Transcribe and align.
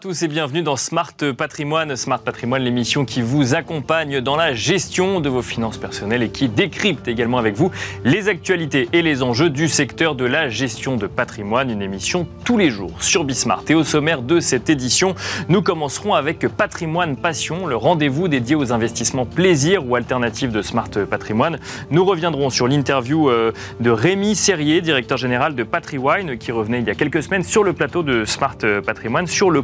Tous 0.00 0.22
et 0.22 0.28
bienvenue 0.28 0.62
dans 0.62 0.76
Smart 0.76 1.12
Patrimoine. 1.36 1.96
Smart 1.96 2.20
Patrimoine, 2.20 2.62
l'émission 2.62 3.04
qui 3.04 3.20
vous 3.20 3.54
accompagne 3.54 4.22
dans 4.22 4.36
la 4.36 4.54
gestion 4.54 5.20
de 5.20 5.28
vos 5.28 5.42
finances 5.42 5.76
personnelles 5.76 6.22
et 6.22 6.30
qui 6.30 6.48
décrypte 6.48 7.08
également 7.08 7.36
avec 7.36 7.56
vous 7.56 7.70
les 8.02 8.28
actualités 8.28 8.88
et 8.94 9.02
les 9.02 9.22
enjeux 9.22 9.50
du 9.50 9.68
secteur 9.68 10.14
de 10.14 10.24
la 10.24 10.48
gestion 10.48 10.96
de 10.96 11.06
patrimoine. 11.06 11.68
Une 11.68 11.82
émission 11.82 12.26
tous 12.44 12.56
les 12.56 12.70
jours 12.70 13.02
sur 13.02 13.24
Bismart. 13.24 13.64
Et 13.68 13.74
au 13.74 13.84
sommaire 13.84 14.22
de 14.22 14.40
cette 14.40 14.70
édition, 14.70 15.14
nous 15.50 15.60
commencerons 15.60 16.14
avec 16.14 16.48
Patrimoine 16.48 17.16
Passion, 17.16 17.66
le 17.66 17.76
rendez-vous 17.76 18.28
dédié 18.28 18.56
aux 18.56 18.72
investissements 18.72 19.26
plaisir 19.26 19.86
ou 19.86 19.94
alternatifs 19.94 20.52
de 20.52 20.62
Smart 20.62 20.90
Patrimoine. 21.10 21.58
Nous 21.90 22.04
reviendrons 22.04 22.48
sur 22.48 22.66
l'interview 22.66 23.28
euh, 23.28 23.52
de 23.80 23.90
Rémi 23.90 24.36
Serrier, 24.36 24.80
directeur 24.80 25.18
général 25.18 25.54
de 25.54 25.64
Patriwine, 25.64 26.38
qui 26.38 26.50
revenait 26.50 26.80
il 26.80 26.86
y 26.86 26.90
a 26.90 26.94
quelques 26.94 27.22
semaines 27.22 27.44
sur 27.44 27.62
le 27.62 27.74
plateau 27.74 28.02
de 28.02 28.24
Smart 28.24 28.56
Patrimoine 28.86 29.26
sur 29.26 29.50
le 29.50 29.62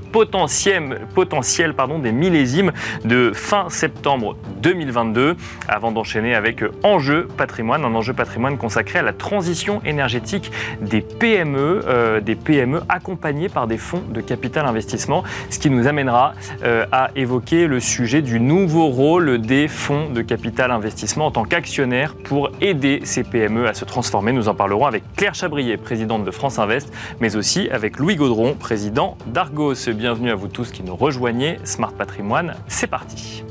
potentiel, 1.15 1.75
pardon, 1.75 1.99
des 1.99 2.13
millésimes 2.13 2.73
de 3.05 3.33
fin 3.33 3.69
septembre 3.69 4.37
2022, 4.63 5.37
avant 5.69 5.93
d'enchaîner 5.93 6.35
avec 6.35 6.63
Enjeu 6.83 7.29
Patrimoine, 7.37 7.85
un 7.85 7.95
enjeu 7.95 8.13
patrimoine 8.13 8.59
consacré 8.59 8.99
à 8.99 9.03
la 9.03 9.13
transition 9.13 9.81
énergétique 9.85 10.51
des 10.81 11.01
PME, 11.01 11.83
euh, 11.87 12.21
des 12.21 12.35
PME 12.35 12.83
accompagnées 12.89 13.49
par 13.49 13.67
des 13.67 13.79
fonds 13.79 14.03
de 14.13 14.21
capital 14.21 14.67
investissement, 14.67 15.25
ce 15.51 15.59
qui 15.59 15.71
nous 15.71 15.87
amènera 15.87 16.35
euh, 16.65 16.87
à 16.93 17.11
évoquer 17.17 17.67
le 17.67 17.81
sujet 17.81 18.23
du 18.23 18.41
nouveau 18.41 18.89
rôle 18.89 19.41
des 19.41 19.69
fonds 19.69 20.11
de 20.11 20.23
capital 20.23 20.71
investissement 20.71 21.27
en 21.27 21.31
tant 21.31 21.45
qu'actionnaires 21.45 22.15
pour 22.15 22.51
aider 22.61 23.01
ces 23.05 23.25
PME 23.25 23.69
à 23.69 23.75
se 23.75 23.85
transformer. 23.85 24.33
Nous 24.33 24.49
en 24.49 24.55
parlerons 24.55 24.87
avec 24.87 25.05
Claire 25.17 25.35
Chabrier, 25.35 25.77
présidente 25.77 26.25
de 26.25 26.31
France 26.31 26.59
Invest, 26.59 26.93
mais 27.21 27.37
aussi 27.37 27.69
avec 27.71 27.99
Louis 27.99 28.17
Gaudron, 28.17 28.55
président 28.55 29.17
d'Argos. 29.27 29.75
Bienvenue 30.09 30.31
à 30.31 30.37
vous 30.37 30.49
tous 30.49 30.71
qui 30.71 30.83
nous 30.83 30.97
rejoignez. 30.97 31.59
Smart 31.65 31.93
Patrimoine, 31.93 32.55
c'est 32.67 32.87
parti. 32.87 33.45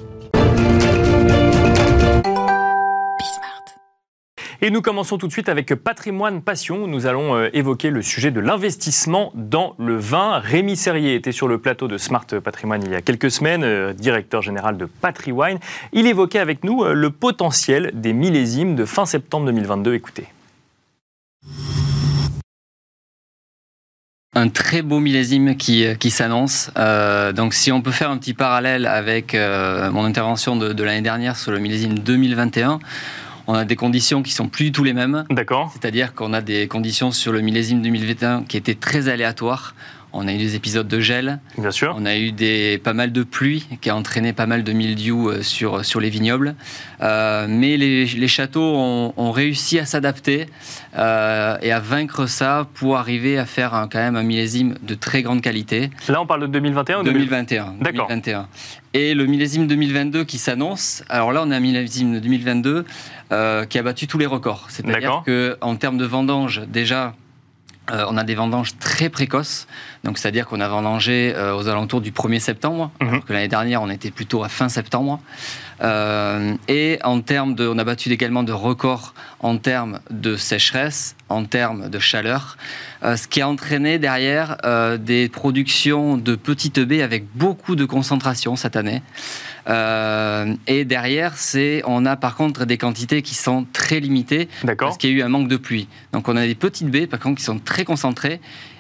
Et 4.61 4.72
nous 4.72 4.81
commençons 4.81 5.19
tout 5.19 5.28
de 5.28 5.31
suite 5.31 5.50
avec 5.50 5.75
Patrimoine 5.75 6.41
Passion. 6.41 6.88
Nous 6.88 7.05
allons 7.05 7.35
euh, 7.35 7.50
évoquer 7.53 7.91
le 7.91 8.02
sujet 8.02 8.31
de 8.31 8.39
l'investissement 8.39 9.31
dans 9.35 9.75
le 9.78 9.97
vin. 9.97 10.39
Rémi 10.39 10.75
Serrier 10.75 11.13
était 11.13 11.31
sur 11.31 11.47
le 11.47 11.59
plateau 11.59 11.88
de 11.88 12.00
Smart 12.00 12.25
Patrimoine 12.25 12.81
il 12.83 12.91
y 12.91 12.95
a 12.95 13.02
quelques 13.02 13.30
semaines, 13.30 13.63
euh, 13.63 13.94
directeur 13.94 14.41
général 14.41 14.78
de 14.78 14.85
Patriwine. 14.85 15.59
Il 15.94 16.08
évoquait 16.08 16.39
avec 16.39 16.63
nous 16.63 16.83
euh, 16.83 16.94
le 16.94 17.11
potentiel 17.11 17.91
des 17.94 18.13
millésimes 18.13 18.73
de 18.73 18.85
fin 18.85 19.05
septembre 19.05 19.45
2022. 19.45 19.94
Écoutez. 19.94 20.25
Un 24.38 24.50
très 24.50 24.84
beau 24.84 25.00
millésime 25.00 25.56
qui, 25.58 25.86
qui 26.00 26.12
s'annonce. 26.12 26.70
Euh, 26.78 27.34
donc 27.34 27.54
si 27.54 27.72
on 27.72 27.82
peut 27.82 27.92
faire 27.92 28.12
un 28.12 28.18
petit 28.18 28.36
parallèle 28.36 28.86
avec 28.86 29.34
euh, 29.34 29.92
mon 29.92 30.04
intervention 30.04 30.56
de, 30.56 30.74
de 30.74 30.84
l'année 30.84 31.02
dernière 31.02 31.36
sur 31.36 31.52
le 31.52 31.60
millésime 31.60 31.98
2021, 31.98 32.80
on 33.48 33.54
a 33.56 33.66
des 33.66 33.76
conditions 33.76 34.22
qui 34.22 34.34
sont 34.34 34.48
plus 34.48 34.66
du 34.66 34.72
tout 34.72 34.84
les 34.84 34.94
mêmes. 34.94 35.24
D'accord. 35.32 35.72
C'est-à-dire 35.74 36.14
qu'on 36.14 36.34
a 36.34 36.42
des 36.42 36.68
conditions 36.68 37.12
sur 37.12 37.32
le 37.32 37.42
millésime 37.42 37.82
2021 37.82 38.44
qui 38.44 38.58
étaient 38.58 38.76
très 38.76 39.08
aléatoires. 39.08 39.74
On 40.20 40.28
a 40.28 40.34
eu 40.34 40.38
des 40.38 40.56
épisodes 40.56 40.88
de 40.88 41.00
gel. 41.00 41.40
Bien 41.58 41.72
sûr. 41.72 41.96
On 41.98 42.06
a 42.06 42.18
eu 42.18 42.32
des, 42.32 42.80
pas 42.80 42.94
mal 42.94 43.12
de 43.12 43.23
pluie 43.23 43.68
qui 43.82 43.90
a 43.92 43.96
entraîné 43.96 44.34
pas 44.34 44.48
mal 44.48 44.64
de 44.64 44.74
mildiou 44.74 45.30
euh, 45.30 45.44
sur, 45.44 45.86
sur 45.86 46.00
les 46.00 46.09
vignobles. 46.09 46.56
Euh, 47.02 47.46
mais 47.48 47.78
les, 47.78 48.06
les, 48.06 48.28
châteaux 48.28 48.76
ont, 48.76 49.14
ont 49.16 49.32
réussi 49.32 49.78
à 49.78 49.86
s'adapter 49.86 50.48
euh, 50.98 51.58
et 51.62 51.72
à 51.72 51.80
vaincre 51.80 52.26
ça 52.26 52.68
pour 52.74 52.98
arriver 52.98 53.38
à 53.38 53.46
faire 53.46 53.76
un, 53.76 53.88
quand 53.88 54.00
même 54.00 54.16
un 54.16 54.24
millésime 54.24 54.76
de 54.82 54.96
très 54.96 55.22
grande 55.22 55.42
qualité. 55.42 55.92
Là, 56.09 56.20
on 56.20 56.25
parle 56.25 56.41
de 56.41 56.47
2021 56.47 57.02
ou 57.02 57.03
2021 57.03 57.75
D'accord. 57.80 58.08
2021. 58.08 58.47
Et 58.94 59.14
le 59.14 59.28
millésime 59.28 59.68
2022 59.68 60.24
qui 60.24 60.40
s'annonce. 60.40 61.03
Alors 61.09 61.31
là, 61.31 61.44
on 61.46 61.52
a 61.52 61.58
un 61.58 61.59
millésime 61.59 62.16
de 62.16 62.20
2022 62.20 62.86
euh, 63.31 63.66
qui 63.66 63.78
a 63.78 63.84
battu 63.84 64.08
tous 64.08 64.18
les 64.18 64.25
records. 64.25 64.66
C'est-à-dire 64.70 65.24
qu'en 65.25 65.75
termes 65.75 65.97
de 65.97 66.06
vendange, 66.06 66.64
déjà, 66.68 67.14
euh, 67.92 68.06
on 68.09 68.18
a 68.18 68.24
des 68.24 68.36
vendanges 68.36 68.78
très 68.80 69.09
précoces, 69.09 69.68
donc 70.03 70.18
c'est-à-dire 70.18 70.46
qu'on 70.46 70.59
a 70.62 70.68
vendangé 70.68 71.34
euh, 71.36 71.56
aux 71.56 71.68
alentours 71.68 72.02
du 72.02 72.12
1er 72.12 72.40
septembre, 72.40 72.92
Mhm. 73.02 73.08
alors 73.09 73.25
que 73.25 73.34
l'année 73.34 73.48
dernière 73.48 73.81
on 73.81 73.90
était 73.90 74.12
plutôt 74.12 74.44
à 74.44 74.50
fin 74.50 74.70
septembre. 74.70 75.20
Euh, 75.81 76.56
et 76.68 77.00
en 77.03 77.22
termes 77.22 77.53
de, 77.53 77.68
on 77.68 77.78
a 77.78 77.84
battu 77.84 78.12
également 78.12 78.44
de 78.44 78.52
records 78.52 79.14
en 79.40 79.58
termes 79.58 80.00
de 80.09 80.36
sécheresse, 80.36 81.16
en 81.30 81.46
termes 81.46 81.90
de 81.90 82.00
chaleur, 82.00 82.58
ce 83.03 83.28
qui 83.28 83.42
a 83.42 83.47
entraîné 83.47 84.00
derrière 84.00 84.58
des 85.00 85.30
productions 85.30 86.18
de 86.18 86.36
petites 86.36 86.80
baies 86.80 87.03
avec 87.03 87.26
beaucoup 87.36 87.76
de 87.76 87.86
concentration 87.86 88.56
cette 88.56 88.76
année. 88.76 89.03
Euh, 89.67 90.55
et 90.67 90.85
derrière, 90.85 91.38
c'est, 91.38 91.81
on 91.85 92.05
a 92.05 92.16
par 92.16 92.35
contre 92.35 92.66
des 92.66 92.78
quantités 92.78 93.22
qui 93.22 93.35
sont 93.35 93.66
très 93.73 94.00
limitées 94.00 94.47
parce 94.78 94.97
qu'il 94.97 95.11
y 95.11 95.13
a 95.13 95.17
eu 95.17 95.22
un 95.22 95.29
manque 95.29 95.47
de 95.47 95.57
pluie. 95.57 95.88
Donc 96.13 96.28
on 96.29 96.35
a 96.35 96.45
des 96.45 96.55
petites 96.55 96.89
baies, 96.89 97.07
par 97.07 97.19
contre, 97.19 97.38
qui 97.38 97.44
sont 97.44 97.59
très 97.59 97.83
concentrées, 97.83 98.39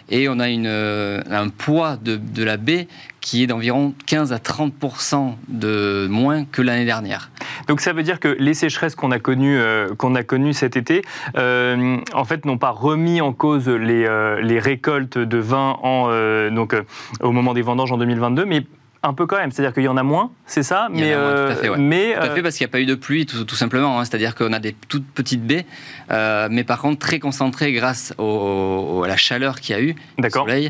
et 0.09 0.29
on 0.29 0.39
a 0.39 0.49
une, 0.49 0.67
euh, 0.67 1.21
un 1.29 1.49
poids 1.49 1.97
de, 1.97 2.15
de 2.15 2.43
la 2.43 2.57
baie 2.57 2.87
qui 3.27 3.43
est 3.43 3.47
d'environ 3.47 3.93
15 4.05 4.31
à 4.31 4.37
30% 4.37 5.33
de 5.49 6.07
moins 6.09 6.45
que 6.45 6.61
l'année 6.61 6.85
dernière. 6.85 7.29
Donc 7.67 7.81
ça 7.81 7.91
veut 7.91 8.03
dire 8.03 8.21
que 8.21 8.29
les 8.39 8.53
sécheresses 8.53 8.95
qu'on 8.95 9.11
a 9.11 9.19
connues 9.19 9.59
euh, 9.59 9.93
qu'on 9.95 10.15
a 10.15 10.23
connues 10.23 10.53
cet 10.53 10.77
été, 10.77 11.01
euh, 11.35 11.97
en 12.13 12.23
fait, 12.23 12.45
n'ont 12.45 12.57
pas 12.57 12.69
remis 12.69 13.19
en 13.19 13.33
cause 13.33 13.67
les, 13.67 14.05
euh, 14.05 14.39
les 14.41 14.59
récoltes 14.59 15.17
de 15.17 15.37
vin 15.37 15.77
en, 15.83 16.07
donc, 16.51 16.73
au 17.21 17.33
moment 17.33 17.53
des 17.53 17.61
vendanges 17.61 17.91
en 17.91 17.97
2022, 17.97 18.45
mais 18.45 18.65
un 19.07 19.13
peu 19.13 19.25
quand 19.25 19.37
même. 19.37 19.51
C'est-à-dire 19.51 19.73
qu'il 19.73 19.83
y 19.83 19.87
en 19.87 19.97
a 19.97 20.03
moins, 20.03 20.31
c'est 20.45 20.63
ça 20.63 20.87
Il 20.93 20.99
y 20.99 21.03
en 21.03 21.05
mais, 21.07 21.13
a 21.13 21.17
moins, 21.17 21.29
tout 21.31 21.35
à 21.37 21.39
euh, 21.39 21.55
fait, 21.55 21.69
ouais. 21.69 21.77
mais 21.79 22.13
Tout 22.13 22.19
à 22.21 22.25
euh, 22.25 22.35
fait 22.35 22.41
parce 22.43 22.55
qu'il 22.55 22.65
n'y 22.65 22.69
a 22.69 22.73
pas 22.73 22.79
eu 22.81 22.85
de 22.85 22.95
pluie, 22.95 23.25
tout, 23.25 23.43
tout 23.45 23.55
simplement. 23.55 23.99
hein. 23.99 24.05
C'est-à-dire 24.05 24.35
qu'on 24.35 24.53
a 24.53 24.59
des 24.59 24.73
toutes 24.87 25.05
petites 25.07 25.45
baies, 25.45 25.65
euh, 26.11 26.47
mais 26.51 26.63
par 26.63 26.79
contre 26.79 26.99
très 26.99 27.19
concentrées 27.19 27.71
grâce 27.73 28.13
au- 28.17 28.23
au- 28.23 29.03
à 29.03 29.07
la 29.07 29.17
chaleur 29.17 29.59
qu'il 29.59 29.75
y 29.75 29.79
a 29.79 29.81
eu, 29.81 29.95
le 30.21 30.29
soleil. 30.29 30.69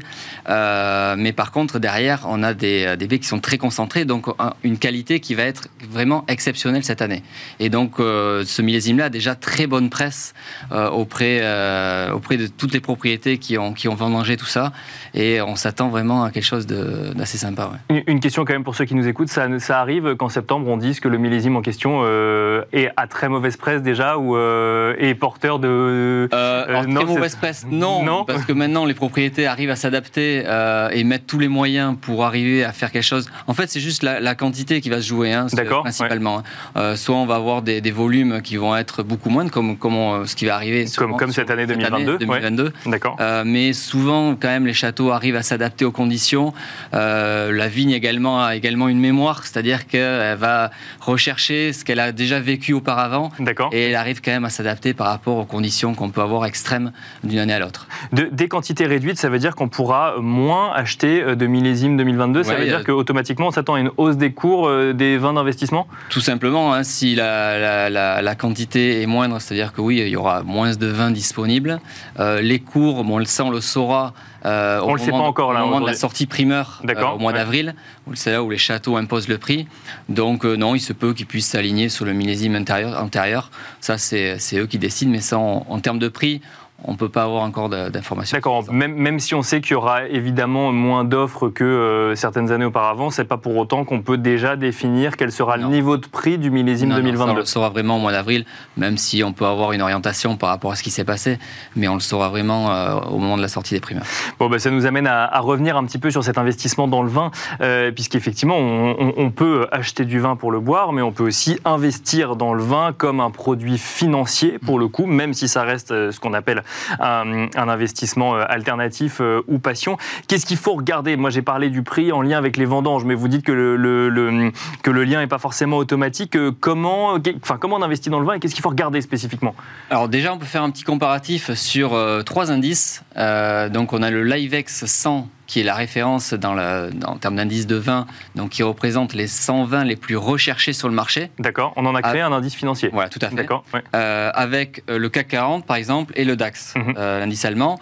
Mais 1.18 1.34
par 1.34 1.52
contre, 1.52 1.80
derrière, 1.80 2.22
on 2.28 2.44
a 2.44 2.54
des, 2.54 2.96
des 2.98 3.08
baies 3.08 3.20
qui 3.20 3.28
sont 3.28 3.40
très 3.40 3.58
concentrées, 3.58 4.06
donc 4.06 4.28
un- 4.40 4.54
une 4.64 4.78
qualité 4.78 5.20
qui 5.20 5.36
va 5.36 5.44
être 5.44 5.68
vraiment 5.90 6.24
exceptionnelle 6.28 6.84
cette 6.84 7.02
année. 7.02 7.24
Et 7.60 7.70
donc, 7.70 8.00
euh, 8.00 8.44
ce 8.46 8.62
millésime-là 8.62 9.06
a 9.06 9.10
déjà 9.10 9.36
très 9.36 9.68
bonne 9.68 9.90
presse 9.90 10.34
euh, 10.72 10.90
auprès, 10.90 11.40
euh, 11.42 12.12
auprès 12.12 12.38
de 12.38 12.48
toutes 12.48 12.74
les 12.74 12.80
propriétés 12.80 13.38
qui 13.38 13.58
ont, 13.58 13.74
qui 13.74 13.88
ont 13.88 13.96
vendangé 13.96 14.38
tout 14.38 14.46
ça. 14.46 14.72
Et 15.14 15.42
on 15.42 15.56
s'attend 15.56 15.90
vraiment 15.90 16.24
à 16.24 16.32
quelque 16.32 16.44
chose 16.46 16.68
d'assez 16.68 17.38
sympa. 17.38 17.72
ouais. 17.90 17.96
Une- 17.98 18.04
Une 18.08 18.20
question 18.28 18.44
quand 18.46 18.54
même 18.54 18.64
pour 18.66 18.76
ceux 18.76 18.84
qui 18.86 18.94
nous 18.96 19.08
écoutent, 19.08 19.30
ça, 19.30 19.48
ça 19.60 19.80
arrive 19.80 20.16
qu'en 20.16 20.28
septembre 20.28 20.68
on 20.68 20.76
dise 20.76 21.00
que 21.00 21.08
le 21.08 21.18
millésime 21.18 21.56
en 21.56 21.62
question 21.62 22.02
euh, 22.04 22.64
est 22.74 22.90
à 22.98 23.08
très 23.08 23.30
mauvaise 23.30 23.56
presse 23.56 23.82
déjà 23.82 24.18
ou 24.18 24.36
euh, 24.36 24.94
est 25.00 25.16
porteur 25.16 25.60
de... 25.60 25.68
Euh, 25.70 26.28
Euh, 26.34 26.84
non, 26.86 27.02
très 27.02 27.14
mauvaise 27.14 27.36
presse, 27.38 27.66
non, 27.72 28.04
Non. 28.04 28.26
parce 28.26 28.44
que 28.46 28.52
maintenant 28.52 28.84
les 28.86 28.94
propriétés 28.94 29.48
arrivent 29.48 29.70
à 29.70 29.78
s'adapter 29.78 30.44
et 30.92 31.04
mettent 31.06 31.26
tous 31.28 31.40
les 31.40 31.48
moyens 31.48 31.96
pour 32.02 32.26
arriver 32.26 32.66
à 32.66 32.74
faire 32.74 32.92
quelque 32.92 33.04
chose. 33.04 33.30
En 33.48 33.54
fait, 33.54 33.70
c'est 33.70 33.80
juste 33.80 34.04
la, 34.04 34.20
la 34.20 34.36
quantité 34.36 34.82
qui 34.82 34.90
va 34.90 35.00
se 35.02 35.08
jouer, 35.08 35.32
hein, 35.34 35.48
principalement. 35.82 36.44
hein. 36.76 36.96
Soit 36.96 37.16
on 37.16 37.26
va 37.26 37.36
avoir 37.36 37.62
des, 37.62 37.80
des 37.80 37.92
volumes 37.92 38.42
qui 38.42 38.58
vont 38.58 38.76
être 38.76 39.04
beaucoup 39.04 39.30
moindres, 39.30 39.52
comme, 39.52 39.78
comme 39.78 39.96
on- 39.96 40.26
ce 40.26 40.36
qui 40.36 40.46
va 40.46 40.56
arriver 40.56 40.86
Comme- 40.98 41.32
cette 41.32 41.50
année 41.50 41.66
2022, 41.66 42.12
ouais. 42.14 42.18
2022. 42.42 42.74
D'accord. 42.88 43.16
Mais 43.46 43.72
souvent, 43.74 44.36
quand 44.36 44.50
même, 44.50 44.66
les 44.68 44.74
châteaux 44.74 45.12
arrivent 45.12 45.38
à 45.38 45.44
s'adapter 45.44 45.86
aux 45.86 45.92
conditions. 45.94 46.52
La 46.92 47.68
vigne 47.70 47.92
également 47.92 48.07
a 48.12 48.56
également 48.56 48.88
une 48.88 49.00
mémoire, 49.00 49.46
c'est-à-dire 49.46 49.88
qu'elle 49.88 50.38
va 50.38 50.72
rechercher 51.02 51.74
ce 51.74 51.84
qu'elle 51.86 52.00
a 52.00 52.12
déjà 52.12 52.40
vécu 52.40 52.74
auparavant 52.74 53.32
D'accord. 53.40 53.70
et 53.72 53.90
elle 53.90 53.96
arrive 53.96 54.22
quand 54.22 54.32
même 54.32 54.46
à 54.46 54.50
s'adapter 54.50 54.94
par 54.94 55.08
rapport 55.08 55.38
aux 55.38 55.46
conditions 55.46 55.94
qu'on 55.94 56.10
peut 56.10 56.22
avoir 56.22 56.46
extrêmes 56.46 56.92
d'une 57.24 57.40
année 57.40 57.54
à 57.54 57.60
l'autre. 57.60 57.88
De- 58.14 58.30
des 58.32 58.48
quantités 58.48 58.86
réduites, 58.86 59.18
ça 59.18 59.30
veut 59.30 59.40
dire 59.40 59.56
qu'on 59.56 59.70
pourra 59.70 60.16
moins 60.20 60.72
acheter 60.74 61.22
euh, 61.22 61.36
de 61.36 61.46
millésime 61.48 61.98
2022. 61.98 62.44
ça 62.44 62.56
veut 62.56 62.66
dire 62.66 62.80
euh, 62.80 62.84
qu'automatiquement 62.84 63.48
on 63.48 63.52
s'attend 63.52 63.76
à 63.76 63.80
une 63.80 63.92
hausse 63.98 64.18
des 64.18 64.32
cours 64.32 64.68
euh, 64.68 64.94
des 64.94 65.18
vins 65.18 65.34
d'investissement? 65.34 65.88
Tout 66.10 66.22
simplement, 66.22 66.74
hein, 66.74 66.84
si 66.84 67.16
la, 67.16 67.58
la- 67.60 67.90
la- 67.90 68.22
la 68.22 68.36
quantité 68.36 69.02
est 69.02 69.06
moindre, 69.06 69.40
c'est-à-dire 69.40 69.74
que 69.74 69.82
oui, 69.82 69.98
il 70.00 70.08
y 70.10 70.16
aura 70.16 70.44
moins 70.44 70.74
de 70.76 70.88
vin 70.88 71.12
disponible. 71.12 71.80
Euh, 72.20 72.42
les 72.42 72.60
cours, 72.60 73.04
bon, 73.04 73.16
on 73.16 73.20
le 73.20 73.26
sait, 73.26 73.42
on 73.44 73.50
le 73.50 73.62
saura. 73.62 74.14
euh, 74.46 74.80
au 74.80 74.90
On 74.90 74.94
le 74.94 75.00
sait 75.00 75.12
moment- 75.12 75.24
pas 75.24 75.30
encore, 75.30 75.54
là, 75.54 75.64
Au 75.64 75.68
moment 75.68 75.82
de 75.82 75.88
la 75.88 75.94
sortie 75.96 76.26
primeur, 76.28 76.82
euh, 76.88 76.94
au 77.16 77.18
mois 77.20 77.32
ouais. 77.32 77.38
d'avril, 77.38 77.76
c'est 78.14 78.32
là 78.32 78.44
où 78.44 78.50
les 78.50 78.58
châteaux 78.58 78.98
imposent 78.98 79.28
le 79.28 79.38
prix. 79.38 79.68
Donc 80.10 80.46
euh, 80.46 80.56
non, 80.56 80.76
il 80.76 80.80
se 80.80 80.94
peut 80.94 81.14
qu'ils 81.14 81.26
puissent 81.26 81.48
s'aligner 81.48 81.90
sur 81.90 82.06
le 82.06 82.14
millésime 82.14 82.56
antérieur. 82.56 83.52
Ça, 83.80 83.98
c'est 83.98 84.38
eux 84.54 84.68
qui 84.68 84.78
décident, 84.78 85.12
mais 85.12 85.22
ça, 85.22 85.38
en 85.38 85.80
termes 85.80 86.00
de 86.00 86.08
prix, 86.08 86.42
on 86.88 86.94
ne 86.94 86.98
peut 86.98 87.10
pas 87.10 87.24
avoir 87.24 87.44
encore 87.44 87.68
d'informations. 87.68 88.38
D'accord, 88.38 88.72
même, 88.72 88.96
même 88.96 89.20
si 89.20 89.36
on 89.36 89.42
sait 89.42 89.60
qu'il 89.60 89.72
y 89.72 89.76
aura 89.76 90.06
évidemment 90.06 90.72
moins 90.72 91.04
d'offres 91.04 91.50
que 91.50 91.66
euh, 91.66 92.16
certaines 92.16 92.50
années 92.50 92.64
auparavant, 92.64 93.10
c'est 93.10 93.26
pas 93.26 93.36
pour 93.36 93.58
autant 93.58 93.84
qu'on 93.84 94.02
peut 94.02 94.18
déjà 94.18 94.56
définir 94.56 95.18
quel 95.18 95.34
sera 95.34 95.58
le 95.58 95.66
niveau 95.66 95.98
de 95.98 96.08
prix 96.08 96.38
du 96.38 96.50
millésime 96.50 96.94
2022. 96.96 97.32
on 97.32 97.36
le 97.36 97.46
saura 97.46 97.70
vraiment 97.70 97.98
au 97.98 98.00
mois 98.00 98.14
d'avril, 98.14 98.46
même 98.78 98.98
si 98.98 99.22
on 99.22 99.34
peut 99.34 99.46
avoir 99.46 99.74
une 99.74 99.82
orientation 99.82 100.38
par 100.38 100.48
rapport 100.48 100.72
à 100.72 100.76
ce 100.76 100.84
qui 100.84 100.90
s'est 100.90 101.04
passé, 101.04 101.40
mais 101.76 101.90
on 101.90 101.96
le 101.96 102.00
saura 102.00 102.30
vraiment 102.30 102.72
euh, 102.72 102.96
au 103.02 103.18
moment 103.18 103.36
de 103.36 103.42
la 103.42 103.50
sortie 103.50 103.74
des 103.74 103.82
primeurs. 103.82 104.06
Bon, 104.40 104.50
bah, 104.50 104.58
ça 104.58 104.72
nous 104.72 104.86
amène 104.86 105.08
à, 105.08 105.40
revenir 105.42 105.76
un 105.76 105.84
petit 105.84 106.00
peu 106.00 106.10
sur 106.10 106.24
cet 106.24 106.38
investissement 106.38 106.88
dans 106.88 107.04
le 107.04 107.10
vin, 107.10 107.32
euh, 107.60 107.92
puisqu'effectivement, 107.92 108.58
on, 108.58 109.14
on, 109.18 109.30
peut 109.30 109.68
acheter 109.72 110.06
du 110.06 110.20
vin 110.20 110.38
pour 110.38 110.52
le 110.52 110.62
boire, 110.62 110.94
mais 110.94 111.02
on 111.02 111.12
peut 111.12 111.26
aussi 111.26 111.60
investir 111.66 112.38
dans 112.38 112.54
le 112.54 112.64
vin 112.64 112.94
comme 112.98 113.20
un 113.20 113.30
produit 113.30 113.78
financier, 113.78 114.58
pour 114.58 114.80
le 114.80 114.88
coup, 114.88 115.06
même 115.06 115.34
si 115.34 115.50
ça 115.50 115.64
reste 115.64 115.90
ce 115.90 116.20
qu'on 116.20 116.34
appelle 116.34 116.64
un, 117.00 117.48
investissement 117.56 118.36
euh, 118.36 118.44
alternatif 118.48 119.20
euh, 119.22 119.42
ou 119.48 119.60
passion. 119.60 119.98
Qu'est-ce 120.28 120.46
qu'il 120.46 120.58
faut 120.58 120.74
regarder? 120.74 121.16
Moi, 121.16 121.30
j'ai 121.30 121.42
parlé 121.42 121.70
du 121.70 121.84
prix 121.84 122.12
en 122.12 122.22
lien 122.22 122.38
avec 122.38 122.58
les 122.58 122.66
vendanges, 122.66 123.06
mais 123.06 123.16
vous 123.16 123.28
dites 123.28 123.44
que 123.44 123.52
le, 123.52 124.52
que 124.84 124.92
le 124.92 125.04
lien 125.04 125.20
n'est 125.20 125.28
pas 125.28 125.40
forcément 125.40 125.78
automatique. 125.78 126.38
Comment, 126.60 127.18
enfin, 127.42 127.58
comment 127.60 127.78
on 127.78 127.84
investit 127.84 128.10
dans 128.10 128.20
le 128.20 128.26
vin 128.26 128.34
et 128.34 128.40
qu'est-ce 128.40 128.56
qu'il 128.56 128.64
faut 128.64 128.70
regarder 128.70 129.02
spécifiquement? 129.02 129.56
Alors 129.90 130.10
déjà, 130.10 130.34
on 130.34 130.38
peut 130.38 130.46
faire 130.46 130.64
un 130.64 130.70
petit 130.70 130.84
comparatif 130.84 131.54
sur 131.54 131.98
trois 132.26 132.52
indices. 132.52 133.04
donc, 133.16 133.94
on 133.94 134.02
a 134.02 134.10
le 134.10 134.24
Livex 134.24 134.86
100 134.86 135.28
qui 135.48 135.62
est 135.62 135.64
la 135.64 135.76
référence 135.76 136.34
dans 136.34 136.58
en 137.06 137.16
termes 137.18 137.38
d'indice 137.38 137.68
de 137.68 137.76
vin, 137.76 138.06
donc 138.36 138.52
qui 138.52 138.64
représente 138.64 139.14
les 139.14 139.28
100 139.28 139.64
vins 139.64 139.84
les 139.84 139.96
plus 139.96 140.18
recherchés 140.18 140.74
sur 140.74 140.90
le 140.90 140.94
marché. 140.94 141.32
D'accord, 141.40 141.74
on 141.78 141.86
en 141.86 141.96
a 141.96 142.02
créé 142.02 142.22
un 142.22 142.32
indice 142.32 142.54
financier. 142.54 142.90
Voilà, 142.92 143.10
tout 143.10 143.20
à 143.22 143.30
fait. 143.30 143.36
D'accord. 143.36 143.64
Euh, 143.96 144.32
avec 144.34 144.84
euh, 144.90 144.98
le 144.98 145.10
CAC 145.10 145.30
40, 145.30 145.66
par 145.66 145.78
exemple, 145.78 146.14
et 146.16 146.26
le 146.26 146.36
DAX, 146.36 146.76
mhm. 146.76 146.94
euh, 146.98 147.20
l'indice 147.20 147.46
allemand. 147.46 147.80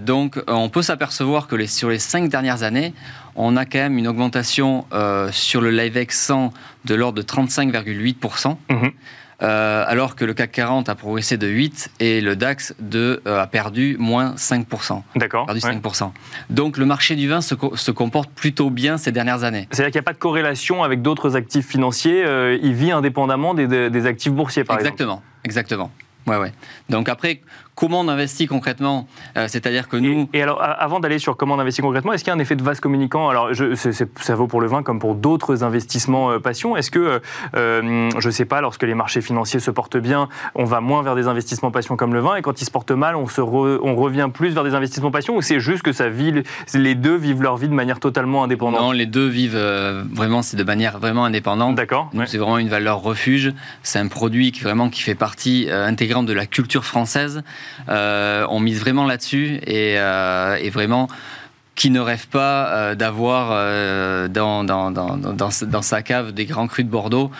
donc, 0.00 0.40
on 0.48 0.68
peut 0.68 0.82
s'apercevoir 0.82 1.46
que 1.46 1.56
les, 1.56 1.66
sur 1.66 1.88
les 1.88 1.98
cinq 1.98 2.28
dernières 2.28 2.62
années, 2.62 2.94
on 3.36 3.56
a 3.56 3.64
quand 3.64 3.78
même 3.78 3.98
une 3.98 4.08
augmentation 4.08 4.86
sur 5.30 5.60
le 5.60 5.70
LiveX 5.70 6.10
100 6.10 6.52
de 6.84 6.94
l'ordre 6.94 7.18
de 7.18 7.22
35,8%. 7.22 8.56
Euh, 9.42 9.84
alors 9.86 10.14
que 10.14 10.24
le 10.24 10.34
CAC 10.34 10.52
40 10.52 10.88
a 10.88 10.94
progressé 10.94 11.36
de 11.36 11.48
8 11.48 11.90
et 11.98 12.20
le 12.20 12.36
DAX 12.36 12.74
de, 12.78 13.20
euh, 13.26 13.40
a 13.40 13.46
perdu 13.48 13.96
moins 13.98 14.34
5%. 14.36 15.02
D'accord. 15.16 15.46
Perdu 15.46 15.60
5%. 15.60 16.12
Donc 16.50 16.76
le 16.78 16.86
marché 16.86 17.16
du 17.16 17.28
vin 17.28 17.40
se, 17.40 17.54
comporte 17.90 18.30
plutôt 18.30 18.70
bien 18.70 18.98
ces 18.98 19.10
dernières 19.10 19.42
années. 19.42 19.66
C'est-à-dire 19.70 19.90
qu'il 19.90 19.98
n'y 19.98 20.04
a 20.04 20.06
pas 20.06 20.12
de 20.12 20.18
corrélation 20.18 20.84
avec 20.84 21.02
d'autres 21.02 21.34
actifs 21.34 21.66
financiers, 21.66 22.24
euh, 22.24 22.58
il 22.62 22.74
vit 22.74 22.92
indépendamment 22.92 23.54
des, 23.54 24.06
actifs 24.06 24.32
boursiers 24.32 24.64
par 24.64 24.78
exemple. 24.78 24.94
Exactement, 24.94 25.22
exactement. 25.44 25.90
Ouais, 26.26 26.36
ouais. 26.36 26.52
Donc 26.88 27.08
après, 27.08 27.40
comment 27.74 28.00
on 28.00 28.08
investit 28.08 28.46
concrètement 28.46 29.06
euh, 29.36 29.46
C'est-à-dire 29.48 29.88
que 29.88 29.96
nous. 29.96 30.28
Et, 30.32 30.42
alors, 30.42 30.62
avant 30.62 31.00
d'aller 31.00 31.18
sur 31.18 31.36
comment 31.36 31.54
on 31.54 31.58
investit 31.58 31.82
concrètement, 31.82 32.12
est-ce 32.12 32.24
qu'il 32.24 32.30
y 32.30 32.34
a 32.34 32.36
un 32.36 32.40
effet 32.40 32.56
de 32.56 32.62
vase 32.62 32.80
communicant? 32.80 33.28
Alors, 33.28 33.52
je, 33.54 33.74
ça 33.74 34.34
vaut 34.34 34.46
pour 34.46 34.60
le 34.60 34.66
vin 34.66 34.82
comme 34.82 34.98
pour 34.98 35.14
d'autres 35.14 35.64
investissements 35.64 36.30
euh, 36.32 36.38
passion. 36.38 36.76
Est-ce 36.76 36.90
que, 36.90 37.20
euh, 37.56 38.10
je 38.18 38.26
ne 38.26 38.32
sais 38.32 38.44
pas, 38.44 38.60
lorsque 38.60 38.82
les 38.82 38.94
marchés 38.94 39.20
financiers 39.20 39.60
se 39.60 39.70
portent 39.70 39.96
bien, 39.96 40.28
on 40.54 40.64
va 40.64 40.80
moins 40.80 41.02
vers 41.02 41.14
des 41.14 41.28
investissements 41.28 41.70
passion 41.70 41.96
comme 41.96 42.14
le 42.14 42.20
vin, 42.20 42.36
et 42.36 42.42
quand 42.42 42.60
ils 42.60 42.64
se 42.64 42.70
portent 42.70 42.90
mal, 42.90 43.16
on, 43.16 43.26
se 43.26 43.40
on 43.40 43.96
revient 43.96 44.28
plus 44.32 44.50
vers 44.50 44.64
des 44.64 44.74
investissements 44.74 45.10
passion, 45.10 45.36
ou 45.36 45.42
c'est 45.42 45.60
juste 45.60 45.82
que 45.82 45.92
ça 45.92 46.08
vit, 46.08 46.42
les 46.74 46.94
deux 46.94 47.16
vivent 47.16 47.42
leur 47.42 47.56
vie 47.56 47.68
de 47.68 47.74
manière 47.74 48.00
totalement 48.00 48.44
indépendante? 48.44 48.80
Non, 48.80 48.92
les 48.92 49.06
deux 49.06 49.28
vivent 49.28 49.58
vraiment, 50.12 50.42
c'est 50.42 50.56
de 50.56 50.64
manière 50.64 50.98
vraiment 50.98 51.24
indépendante. 51.24 51.74
D'accord. 51.76 52.10
C'est 52.26 52.38
vraiment 52.38 52.58
une 52.58 52.68
valeur 52.68 53.02
refuge. 53.02 53.52
C'est 53.82 53.98
un 53.98 54.08
produit 54.08 54.52
qui 54.52 54.62
vraiment 54.62 54.90
qui 54.90 55.02
fait 55.02 55.14
partie 55.14 55.68
intégrante 55.70 56.26
de 56.26 56.32
la 56.32 56.46
culture 56.46 56.84
française. 56.84 57.42
Euh, 57.88 58.46
on 58.50 58.60
mise 58.60 58.80
vraiment 58.80 59.06
là-dessus 59.06 59.60
et, 59.66 59.98
vraiment 60.70 61.08
qui 61.74 61.90
ne 61.90 62.00
rêve 62.00 62.28
pas 62.28 62.94
d'avoir 62.94 64.28
dans, 64.28 65.82
sa 65.82 66.02
cave 66.02 66.32
des 66.32 66.44
grands 66.44 66.66
crus 66.66 66.84
de 66.84 66.90
Bordeaux. 66.90 67.30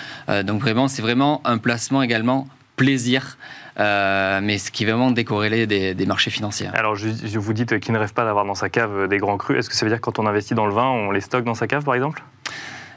donc 0.44 0.60
vraiment, 0.60 0.88
c'est 0.88 1.02
vraiment 1.02 1.40
un 1.44 1.58
placement 1.58 2.02
également 2.02 2.48
plaisir. 2.76 3.36
mais 3.78 4.58
ce 4.58 4.70
qui 4.70 4.84
est 4.84 4.86
vraiment 4.86 5.10
décorrélé 5.10 5.66
des, 5.66 6.06
marchés 6.06 6.30
financiers. 6.30 6.68
Alors, 6.74 6.96
je, 6.96 7.08
je 7.24 7.38
vous 7.38 7.52
dites 7.52 7.78
qui 7.78 7.92
ne 7.92 7.98
rêve 7.98 8.14
pas 8.14 8.24
d'avoir 8.24 8.44
dans 8.44 8.54
sa 8.54 8.68
cave 8.68 9.06
des 9.08 9.18
grands 9.18 9.36
crus. 9.36 9.58
Est-ce 9.58 9.68
que 9.68 9.76
ça 9.76 9.84
veut 9.84 9.90
dire 9.90 10.00
que 10.00 10.04
quand 10.04 10.18
on 10.18 10.26
investit 10.26 10.54
dans 10.54 10.66
le 10.66 10.74
vin, 10.74 10.88
on 10.88 11.10
les 11.10 11.20
stocke 11.20 11.44
dans 11.44 11.54
sa 11.54 11.66
cave, 11.66 11.84
par 11.84 11.94
exemple? 11.94 12.22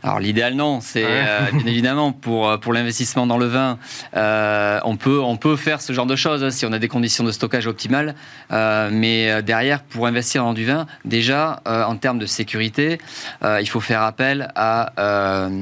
Alors 0.05 0.19
l'idéal 0.19 0.53
non, 0.53 0.81
c'est 0.81 1.03
euh, 1.03 1.51
bien 1.51 1.65
évidemment 1.65 2.11
pour, 2.11 2.47
euh, 2.47 2.57
pour 2.57 2.73
l'investissement 2.73 3.25
dans 3.25 3.39
le 3.39 3.47
vin, 3.47 3.79
euh, 4.15 4.79
on, 4.83 4.97
peut, 4.97 5.19
on 5.19 5.35
peut 5.35 5.55
faire 5.55 5.81
ce 5.81 5.93
genre 5.93 6.05
de 6.05 6.15
choses 6.15 6.43
hein, 6.43 6.51
si 6.51 6.63
on 6.67 6.71
a 6.73 6.77
des 6.77 6.87
conditions 6.87 7.23
de 7.23 7.31
stockage 7.31 7.65
optimales, 7.65 8.13
mais 8.51 9.41
derrière 9.41 9.81
pour 9.81 10.05
investir 10.05 10.43
dans 10.43 10.53
du 10.53 10.65
vin, 10.65 10.85
déjà 11.05 11.61
en 11.65 11.95
termes 11.95 12.19
de 12.19 12.27
sécurité, 12.27 12.99
il 13.43 13.67
faut 13.67 13.79
faire 13.79 14.03
appel 14.03 14.51
à 14.55 14.91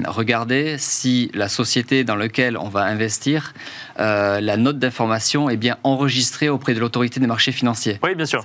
regarder 0.08 0.76
si 0.78 1.32
la 1.34 1.48
société 1.48 2.04
dans 2.04 2.16
laquelle 2.16 2.58
on 2.58 2.68
va 2.68 2.82
investir, 2.82 3.54
la 3.98 4.58
note 4.58 4.80
d'information 4.80 5.50
est 5.50 5.58
bien 5.58 5.78
enregistrée 5.84 6.50
auprès 6.50 6.74
de 6.74 6.80
l'autorité 6.80 7.20
des 7.20 7.28
marchés 7.28 7.52
financiers. 7.52 8.00
Oui, 8.04 8.16
bien 8.16 8.26
sûr. 8.26 8.42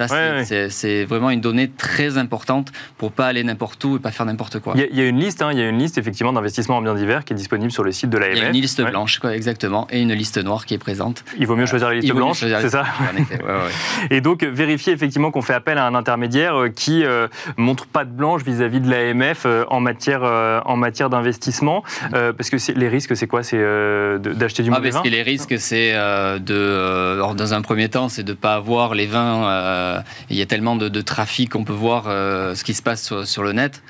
c'est 0.71 1.05
vraiment 1.05 1.31
une 1.31 1.41
donnée 1.41 1.69
très 1.69 2.19
importante 2.19 2.73
pour 2.97 3.13
pas 3.13 3.27
aller 3.27 3.43
n'importe 3.43 3.83
où 3.85 3.97
et 3.97 3.99
pas 3.99 4.13
faire 4.13 4.27
n'importe 4.27 4.61
quoi. 4.61 4.75
Il 4.77 4.97
y, 4.97 5.01
a 5.01 5.09
une 5.09 5.19
liste, 5.19 5.43
hein, 5.43 5.51
il 5.53 5.59
y 5.59 5.63
a 5.63 5.69
une 5.69 5.79
liste 5.79 5.88
effectivement 5.97 6.33
d'investissement 6.33 6.77
en 6.77 6.83
biens 6.83 6.95
divers 6.95 7.25
qui 7.25 7.33
est 7.33 7.37
disponible 7.37 7.71
sur 7.71 7.85
le 7.85 7.93
site 7.93 8.11
de 8.11 8.19
l'AMF. 8.19 8.37
Il 8.37 8.43
y 8.43 8.45
a 8.45 8.49
une 8.49 8.61
liste 8.61 8.83
blanche, 8.83 9.19
quoi, 9.19 9.35
exactement, 9.35 9.87
et 9.91 10.01
une 10.03 10.13
liste 10.13 10.43
noire 10.43 10.67
qui 10.67 10.75
est 10.75 10.79
présente. 10.79 11.25
Il 11.39 11.47
vaut 11.47 11.57
mieux 11.57 11.67
choisir 11.67 11.89
la 11.89 11.95
liste 11.95 12.13
blanche, 12.13 12.41
c'est 12.41 12.69
ça 12.69 12.85
Et 14.11 14.21
donc 14.21 14.45
vérifier 14.45 14.93
effectivement 14.93 15.31
qu'on 15.31 15.43
fait 15.43 15.55
appel 15.55 15.79
à 15.79 15.87
un 15.87 15.95
intermédiaire 15.95 16.57
euh, 16.57 16.69
qui 16.69 17.05
euh, 17.05 17.29
montre 17.57 17.87
pas 17.87 18.05
de 18.05 18.11
blanche 18.11 18.43
vis-à-vis 18.43 18.81
de 18.81 18.91
l'AMF 18.91 19.43
euh, 19.47 19.65
en 19.69 19.81
matière 19.81 20.23
en 20.65 20.77
matière 20.77 21.11
d'investissement, 21.11 21.83
parce 22.13 22.51
que 22.51 22.57
les 22.73 22.89
risques 22.89 23.17
c'est 23.17 23.27
quoi? 23.27 23.43
C'est 23.43 23.59
d'acheter 24.19 24.63
du 24.63 24.71
ah, 24.73 24.77
mauvais 24.77 24.91
vin. 24.91 25.03
Les 25.05 25.23
risques 25.23 25.59
c'est 25.59 25.93
de, 25.93 27.35
dans 27.35 27.55
un 27.55 27.63
premier 27.63 27.89
temps, 27.89 28.09
c'est 28.09 28.23
de 28.23 28.33
pas 28.33 28.55
avoir 28.55 28.95
les 28.95 29.07
vins. 29.07 30.03
il 30.31 30.37
y 30.37 30.43
a 30.43 30.47
tellement 30.47 30.77
de, 30.77 31.01
trafic, 31.01 31.55
on 31.55 31.65
peut 31.65 31.73
voir 31.73 32.05
ce 32.05 32.63
qui 32.65 32.75
se 32.75 32.83
passe 32.83 33.05
sur, 33.05 33.27
sur 33.27 33.43
le 33.43 33.53
net 33.53 33.83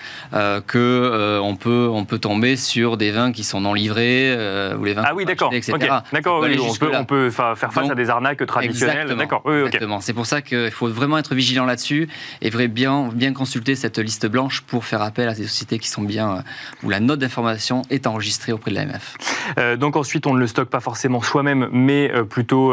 que 0.66 1.40
on 1.42 1.56
peut 1.56 1.88
on 1.94 2.05
peut 2.05 2.19
tomber 2.19 2.56
sur 2.56 2.96
des 2.96 3.11
vins 3.11 3.32
qui 3.32 3.44
sont 3.44 3.61
non 3.61 3.75
livrés 3.75 4.32
euh, 4.37 4.76
ou 4.76 4.85
les 4.85 4.94
vins 4.94 5.05
ah 5.06 5.14
oui 5.14 5.25
d'accord 5.25 5.52
etc. 5.52 5.76
D'accord, 6.12 6.44
on, 6.44 7.05
peut, 7.05 7.31
faire 7.31 7.56
face 7.56 7.90
à 7.90 7.94
des 7.94 8.11
arnaques 8.11 8.44
traditionnelles. 8.46 9.14
D'accord, 9.17 9.43
exactement. 9.46 10.00
C'est 10.00 10.12
pour 10.12 10.26
ça 10.26 10.43
qu'il 10.43 10.70
faut 10.70 10.88
vraiment 10.88 11.19
être 11.19 11.35
vigilant 11.35 11.64
là-dessus 11.64 12.08
et 12.43 12.50
bien 12.69 13.11
bien 13.12 13.32
consulter 13.32 13.75
cette 13.75 13.99
liste 13.99 14.26
blanche 14.26 14.61
pour 14.62 14.85
faire 14.85 15.02
appel 15.02 15.29
à 15.29 15.35
des 15.35 15.46
sociétés 15.46 15.79
qui 15.79 15.88
sont 15.88 16.02
bien 16.02 16.31
euh, 16.31 16.40
où 16.82 16.90
la 16.90 17.00
note 17.00 17.19
d'information 17.19 17.82
est 17.90 18.06
enregistrée 18.06 18.52
auprès 18.52 18.70
de 18.70 18.76
l'AMF. 18.76 19.17
Euh, 19.58 19.76
donc 19.76 19.96
ensuite 19.96 20.26
on 20.26 20.35
ne 20.35 20.40
le 20.40 20.46
stocke 20.46 20.69
pas 20.69 20.81
forcément 20.81 21.23
soi-même, 21.23 21.69
mais 21.73 22.12
plutôt 22.29 22.73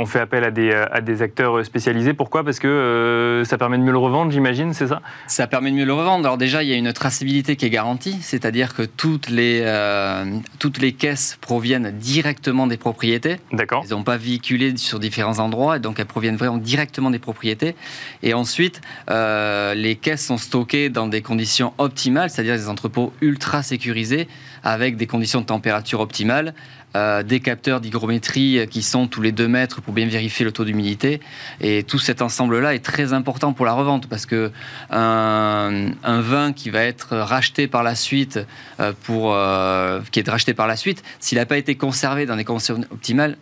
on 0.00 0.06
fait 0.06 0.20
appel 0.20 0.44
à 0.44 0.50
des 0.50 0.72
à 0.72 1.00
des 1.00 1.22
acteurs 1.22 1.64
spécialisés. 1.64 2.14
Pourquoi? 2.14 2.44
Parce 2.44 2.58
que 2.58 3.42
ça 3.46 3.58
permet 3.58 3.78
de 3.78 3.82
mieux 3.82 3.92
le 3.92 3.98
revendre, 3.98 4.30
j'imagine, 4.32 4.72
c'est 4.72 4.88
ça? 4.88 5.00
Ça 5.26 5.46
permet 5.46 5.70
de 5.70 5.76
mieux 5.76 5.84
le 5.84 5.92
revendre. 5.92 6.24
Alors 6.26 6.38
déjà 6.38 6.62
il 6.62 6.68
y 6.68 6.72
a 6.72 6.76
une 6.76 6.92
traçabilité 6.92 7.56
qui 7.56 7.66
est 7.66 7.70
garantie 7.70 8.18
c'est-à-dire 8.20 8.74
que 8.74 8.82
toutes 8.82 9.28
les, 9.28 9.60
euh, 9.64 10.24
toutes 10.58 10.78
les 10.78 10.92
caisses 10.92 11.38
proviennent 11.40 11.90
directement 11.98 12.66
des 12.66 12.76
propriétés. 12.76 13.36
D'accord. 13.52 13.82
Elles 13.84 13.90
n'ont 13.90 14.02
pas 14.02 14.16
véhiculé 14.16 14.76
sur 14.76 14.98
différents 14.98 15.38
endroits, 15.38 15.76
et 15.76 15.80
donc 15.80 15.98
elles 16.00 16.06
proviennent 16.06 16.36
vraiment 16.36 16.58
directement 16.58 17.10
des 17.10 17.18
propriétés. 17.18 17.74
Et 18.22 18.34
ensuite, 18.34 18.80
euh, 19.10 19.74
les 19.74 19.96
caisses 19.96 20.24
sont 20.24 20.38
stockées 20.38 20.88
dans 20.88 21.06
des 21.06 21.22
conditions 21.22 21.72
optimales, 21.78 22.30
c'est-à-dire 22.30 22.56
des 22.56 22.68
entrepôts 22.68 23.12
ultra 23.20 23.62
sécurisés, 23.62 24.28
avec 24.62 24.96
des 24.96 25.06
conditions 25.06 25.40
de 25.40 25.46
température 25.46 26.00
optimales, 26.00 26.54
euh, 26.96 27.22
des 27.22 27.38
capteurs 27.38 27.80
d'hygrométrie 27.80 28.66
qui 28.68 28.82
sont 28.82 29.06
tous 29.06 29.22
les 29.22 29.30
deux 29.30 29.46
mètres 29.46 29.80
pour 29.80 29.94
bien 29.94 30.06
vérifier 30.06 30.44
le 30.44 30.50
taux 30.50 30.64
d'humidité. 30.64 31.20
Et 31.60 31.84
tout 31.84 32.00
cet 32.00 32.20
ensemble-là 32.20 32.74
est 32.74 32.84
très 32.84 33.12
important 33.12 33.52
pour 33.52 33.64
la 33.64 33.72
revente 33.72 34.08
parce 34.08 34.26
que 34.26 34.50
un, 34.90 35.92
vin 36.02 36.52
qui 36.52 36.70
va 36.70 36.82
être 36.82 37.16
racheté 37.16 37.68
par 37.68 37.82
la 37.82 37.94
suite, 37.94 38.40
euh, 38.80 38.92
pour, 39.04 39.34
euh, 39.34 40.00
qui 40.10 40.18
est 40.18 40.28
racheté 40.28 40.52
par 40.52 40.66
la 40.66 40.76
suite, 40.76 41.02
s'il 41.20 41.38
n'a 41.38 41.46
pas 41.46 41.58
été 41.58 41.76
conservé 41.76 42.26
dans 42.26 42.36
des 42.36 42.44
conditions 42.44 42.80
optimales, 42.90 43.36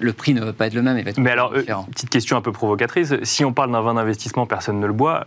le 0.00 0.12
prix 0.12 0.34
ne 0.34 0.44
va 0.44 0.52
pas 0.52 0.66
être 0.66 0.74
le 0.74 0.82
même. 0.82 1.02
Mais 1.18 1.30
alors, 1.30 1.52
euh, 1.54 1.62
petite 1.90 2.10
question 2.10 2.36
un 2.36 2.40
peu 2.40 2.52
provocatrice. 2.52 3.14
Si 3.22 3.44
on 3.44 3.52
parle 3.52 3.72
d'un 3.72 3.80
vin 3.80 3.94
d'investissement, 3.94 4.46
personne 4.46 4.80
ne 4.80 4.86
le 4.86 4.92
boit. 4.92 5.24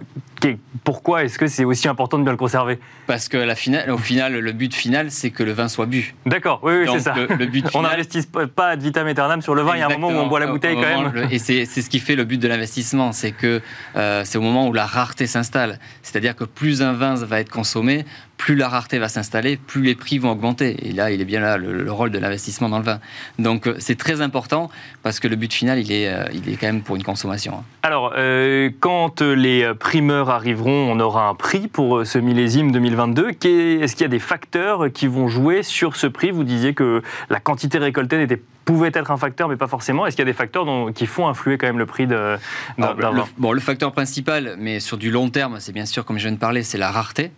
Pourquoi 0.84 1.26
est-ce 1.26 1.38
que 1.38 1.48
c'est 1.48 1.66
aussi 1.66 1.88
important 1.88 2.18
de 2.18 2.24
bien 2.24 2.32
le 2.32 2.38
conserver? 2.38 2.80
Parce 3.08 3.28
que 3.28 3.38
la 3.38 3.56
finale, 3.56 3.92
au 3.92 3.98
final, 3.98 4.40
le 4.40 4.52
but 4.54 4.74
final, 4.74 5.12
c'est 5.12 5.32
que 5.32 5.44
le 5.44 5.52
vin 5.52 5.68
soit 5.68 5.86
bu. 5.86 6.16
D'accord, 6.26 6.62
oui, 6.64 6.86
c'est 6.92 7.00
ça. 7.00 7.14
Le, 7.14 7.46
but 7.46 7.66
on 7.74 7.82
n'investit 7.82 8.22
pas 8.56 8.70
ad 8.70 8.82
vitam 8.82 9.08
aeternam 9.08 9.42
sur 9.42 9.56
le 9.56 9.62
vin. 9.64 9.76
Il 9.76 9.80
y 9.80 9.82
a 9.82 9.88
un 9.88 9.98
moment 9.98 10.08
où 10.08 10.24
on 10.24 10.28
boit 10.28 10.40
la 10.40 10.48
bouteille 10.48 10.76
quand 10.76 11.12
même. 11.12 11.28
et 11.30 11.40
c'est 11.40 11.66
ce 11.66 11.90
qui 11.90 12.00
fait 12.00 12.16
le 12.16 12.24
but 12.24 12.38
de 12.38 12.48
l'investissement, 12.48 13.12
c'est 13.12 13.32
que 13.32 13.62
euh, 13.96 14.24
c'est 14.24 14.38
au 14.38 14.42
moment 14.42 14.68
où 14.68 14.74
la 14.74 14.86
rareté 14.86 15.28
s'installe. 15.28 15.80
C'est-à-dire 16.02 16.36
que 16.36 16.46
plus 16.46 16.82
un 16.82 16.94
vin 16.94 17.16
va 17.16 17.42
être 17.42 17.52
consommé, 17.52 18.06
plus 18.40 18.56
la 18.56 18.70
rareté 18.70 19.00
va 19.00 19.10
s'installer, 19.10 19.58
plus 19.58 19.84
les 19.84 19.96
prix 19.96 20.18
vont 20.18 20.32
augmenter. 20.32 20.88
Et 20.88 20.94
là, 20.94 21.12
il 21.12 21.20
est 21.20 21.26
bien 21.26 21.42
là 21.42 21.58
le, 21.58 21.92
rôle 21.92 22.10
de 22.10 22.18
l'investissement 22.18 22.70
dans 22.70 22.80
le 22.80 22.86
vin. 22.86 23.00
Donc 23.38 23.68
euh, 23.68 23.76
c'est 23.80 23.98
très 23.98 24.22
important 24.22 24.72
parce 25.04 25.20
que 25.20 25.28
le 25.28 25.36
but 25.36 25.54
final, 25.54 25.78
il 25.78 25.92
est, 25.92 26.08
euh, 26.08 26.24
il 26.34 26.50
est 26.50 26.56
quand 26.56 26.68
même 26.68 26.82
pour 26.82 26.96
une 26.96 27.04
consommation. 27.04 27.54
Hein. 27.60 27.64
Alors, 27.84 28.14
euh, 28.18 28.70
quand 28.80 29.22
les 29.22 29.74
primeurs 29.78 30.30
arriveront, 30.30 30.90
on 30.90 31.00
aura 31.02 31.28
un 31.28 31.36
prix 31.36 31.68
pour 31.68 32.06
ce 32.06 32.18
millésime 32.18 32.72
2022. 32.72 33.32
Est-ce 33.32 33.94
qu'il 33.94 34.02
y 34.02 34.06
a 34.06 34.08
des 34.08 34.20
facteurs 34.20 34.90
qui 34.92 35.08
vont 35.08 35.28
jouer 35.28 35.62
sur 35.62 35.98
ce 35.98 36.08
prix? 36.08 36.32
Vous 36.32 36.46
disiez 36.46 36.74
que 36.74 37.04
la 37.30 37.42
quantité 37.42 37.78
récoltée 37.78 38.18
n'était 38.18 38.42
pouvait 38.70 38.92
être 38.94 39.10
un 39.10 39.18
facteur, 39.18 39.50
mais 39.50 39.58
pas 39.58 39.68
forcément. 39.68 40.06
Est-ce 40.06 40.16
qu'il 40.16 40.22
y 40.22 40.30
a 40.30 40.32
des 40.32 40.38
facteurs 40.38 40.66
qui 40.94 41.08
font 41.08 41.28
influer 41.28 41.58
quand 41.58 41.66
même 41.66 41.80
le 41.80 41.88
prix 41.88 42.06
de, 42.06 42.38
d'un 42.78 42.94
vin? 42.94 43.26
Bon, 43.40 43.52
le 43.52 43.60
facteur 43.60 43.92
principal, 43.94 44.58
mais 44.60 44.80
sur 44.80 44.98
du 44.98 45.10
long 45.10 45.30
terme, 45.30 45.60
c'est 45.60 45.72
bien 45.72 45.88
sûr, 45.88 46.06
comme 46.06 46.20
je 46.20 46.24
viens 46.28 46.34
de 46.34 46.38
parler, 46.38 46.62
c'est 46.62 46.78
la 46.78 46.92
rareté. 46.92 47.32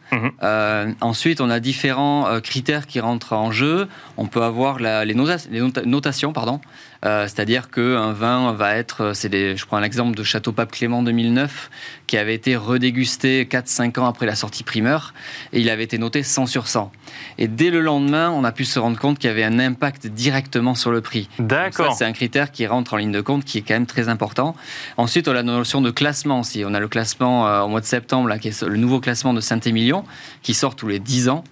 Euh, 0.43 0.90
ensuite, 1.01 1.41
on 1.41 1.49
a 1.49 1.59
différents 1.59 2.27
euh, 2.27 2.39
critères 2.39 2.87
qui 2.87 2.99
rentrent 2.99 3.33
en 3.33 3.51
jeu. 3.51 3.87
On 4.17 4.27
peut 4.27 4.43
avoir 4.43 4.79
les, 4.79 5.05
les, 5.05 5.61
notations, 5.85 6.33
pardon. 6.33 6.59
Euh, 7.03 7.23
c'est-à-dire 7.23 7.69
qu'un 7.71 8.11
vin 8.11 8.53
va 8.53 8.75
être, 8.75 9.01
euh, 9.05 9.55
je 9.55 9.65
prends 9.65 9.79
l'exemple 9.79 10.15
de 10.15 10.23
Château 10.23 10.51
Pape 10.51 10.71
Clément 10.71 11.01
2009, 11.01 11.69
qui 12.05 12.17
avait 12.17 12.35
été 12.35 12.55
redégusté 12.55 13.45
4-5 13.45 13.99
ans 13.99 14.05
après 14.05 14.25
la 14.25 14.35
sortie 14.35 14.63
primeur, 14.63 15.13
et 15.51 15.61
il 15.61 15.69
avait 15.69 15.83
été 15.83 15.97
noté 15.97 16.21
100 16.21 16.45
sur 16.45 16.67
100. 16.67 16.91
Et 17.37 17.47
dès 17.47 17.71
le 17.71 17.81
lendemain, 17.81 18.29
on 18.29 18.43
a 18.43 18.51
pu 18.51 18.65
se 18.65 18.77
rendre 18.77 18.99
compte 18.99 19.17
qu'il 19.17 19.29
y 19.29 19.31
avait 19.31 19.43
un 19.43 19.57
impact 19.57 20.07
directement 20.07 20.75
sur 20.75 20.91
le 20.91 21.01
prix. 21.01 21.27
D'accord. 21.39 21.95
C'est 21.95 22.05
un 22.05 22.13
critère 22.13 22.51
qui 22.51 22.67
rentre 22.67 22.93
en 22.93 22.97
ligne 22.97 23.11
de 23.11 23.21
compte, 23.21 23.45
qui 23.45 23.57
est 23.57 23.61
quand 23.61 23.73
même 23.73 23.87
très 23.87 24.09
important. 24.09 24.55
Ensuite, 24.97 25.27
on 25.27 25.31
a 25.31 25.35
la 25.35 25.43
notion 25.43 25.81
de 25.81 25.89
classement 25.89 26.41
aussi. 26.41 26.63
On 26.65 26.73
a 26.73 26.79
le 26.79 26.87
classement 26.87 27.47
euh, 27.47 27.61
au 27.61 27.67
mois 27.67 27.81
de 27.81 27.85
septembre, 27.85 28.27
là, 28.27 28.37
qui 28.37 28.49
est 28.49 28.61
le 28.61 28.77
nouveau 28.77 28.99
classement 28.99 29.33
de 29.33 29.41
Saint-Émilion, 29.41 30.03
qui 30.43 30.53
sort 30.53 30.75
tous 30.75 30.87
les 30.87 30.99
10 30.99 31.29
ans. 31.29 31.43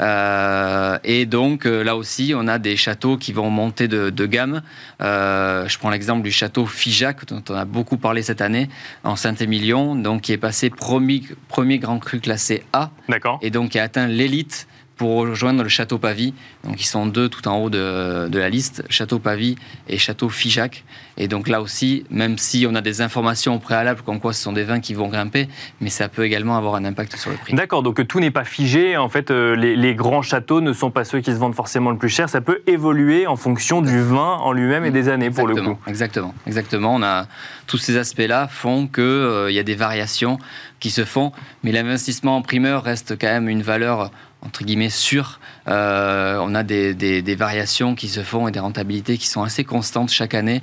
Euh, 0.00 0.98
et 1.04 1.26
donc 1.26 1.66
euh, 1.66 1.82
là 1.82 1.96
aussi, 1.96 2.32
on 2.36 2.46
a 2.46 2.58
des 2.58 2.76
châteaux 2.76 3.16
qui 3.16 3.32
vont 3.32 3.50
monter 3.50 3.88
de, 3.88 4.26
gamme. 4.26 4.62
Euh, 5.00 5.66
je 5.68 5.78
prends 5.78 5.90
l'exemple 5.90 6.22
du 6.22 6.30
château 6.30 6.66
Figeac, 6.66 7.26
dont 7.26 7.42
on 7.48 7.54
a 7.54 7.64
beaucoup 7.64 7.96
parlé 7.96 8.22
cette 8.22 8.40
année, 8.40 8.68
en 9.04 9.16
Saint-Émilion, 9.16 9.94
donc 9.94 10.22
qui 10.22 10.32
est 10.32 10.38
passé 10.38 10.70
premier, 10.70 11.22
premier 11.48 11.78
grand 11.78 11.98
cru 11.98 12.20
classé 12.20 12.64
A. 12.72 12.90
D'accord. 13.08 13.38
Et 13.42 13.50
donc 13.50 13.70
qui 13.70 13.78
a 13.78 13.84
atteint 13.84 14.06
l'élite 14.06 14.68
pour 14.98 15.20
rejoindre 15.20 15.62
le 15.62 15.68
château 15.68 15.96
Pavie. 15.96 16.34
Donc 16.64 16.80
ils 16.82 16.86
sont 16.86 17.06
deux 17.06 17.28
tout 17.28 17.46
en 17.48 17.56
haut 17.56 17.70
de, 17.70 18.28
la 18.30 18.50
liste, 18.50 18.82
château 18.90 19.18
Pavie 19.18 19.56
et 19.88 19.96
château 19.96 20.28
Figeac. 20.28 20.84
Et 21.16 21.28
donc 21.28 21.48
là 21.48 21.62
aussi, 21.62 22.04
même 22.10 22.36
si 22.36 22.66
on 22.68 22.74
a 22.74 22.80
des 22.80 23.00
informations 23.00 23.54
au 23.54 23.58
préalable 23.58 24.02
comme 24.02 24.20
quoi 24.20 24.32
ce 24.32 24.42
sont 24.42 24.52
des 24.52 24.64
vins 24.64 24.80
qui 24.80 24.94
vont 24.94 25.08
grimper, 25.08 25.48
mais 25.80 25.88
ça 25.88 26.08
peut 26.08 26.24
également 26.24 26.56
avoir 26.56 26.74
un 26.74 26.84
impact 26.84 27.16
sur 27.16 27.30
le 27.30 27.36
prix. 27.36 27.54
D'accord, 27.54 27.82
donc 27.82 28.06
tout 28.06 28.20
n'est 28.20 28.30
pas 28.30 28.44
figé. 28.44 28.96
En 28.96 29.08
fait, 29.08 29.30
euh, 29.30 29.54
les, 29.56 29.94
grands 29.94 30.22
châteaux 30.22 30.60
ne 30.60 30.72
sont 30.72 30.90
pas 30.90 31.04
ceux 31.04 31.20
qui 31.20 31.32
se 31.32 31.38
vendent 31.38 31.54
forcément 31.54 31.90
le 31.90 31.96
plus 31.96 32.08
cher. 32.08 32.28
Ça 32.28 32.40
peut 32.40 32.62
évoluer 32.66 33.26
en 33.26 33.36
fonction 33.36 33.80
du 33.80 34.00
vin 34.00 34.36
en 34.40 34.52
lui-même 34.52 34.84
et 34.84 34.90
des 34.90 35.08
années 35.08 35.30
pour 35.30 35.46
le 35.46 35.54
coup. 35.54 35.78
Exactement, 35.86 36.34
exactement. 36.46 36.94
On 36.94 37.02
a 37.02 37.26
tous 37.66 37.78
ces 37.78 37.96
aspects-là 37.96 38.48
font 38.48 38.88
qu'il 38.88 39.02
euh, 39.04 39.50
y 39.50 39.58
a 39.58 39.62
des 39.62 39.74
variations 39.74 40.38
qui 40.80 40.90
se 40.90 41.04
font, 41.04 41.32
mais 41.62 41.72
l'investissement 41.72 42.36
en 42.36 42.42
primeur 42.42 42.82
reste 42.82 43.18
quand 43.18 43.28
même 43.28 43.48
une 43.48 43.62
valeur 43.62 44.10
entre 44.42 44.64
guillemets 44.64 44.90
sûr. 44.90 45.40
Euh, 45.68 46.38
on 46.40 46.54
a 46.54 46.62
des, 46.62 47.36
variations 47.36 47.94
qui 47.94 48.08
se 48.08 48.22
font 48.22 48.48
et 48.48 48.52
des 48.52 48.60
rentabilités 48.60 49.18
qui 49.18 49.26
sont 49.26 49.42
assez 49.42 49.64
constantes 49.64 50.10
chaque 50.10 50.34
année. 50.34 50.62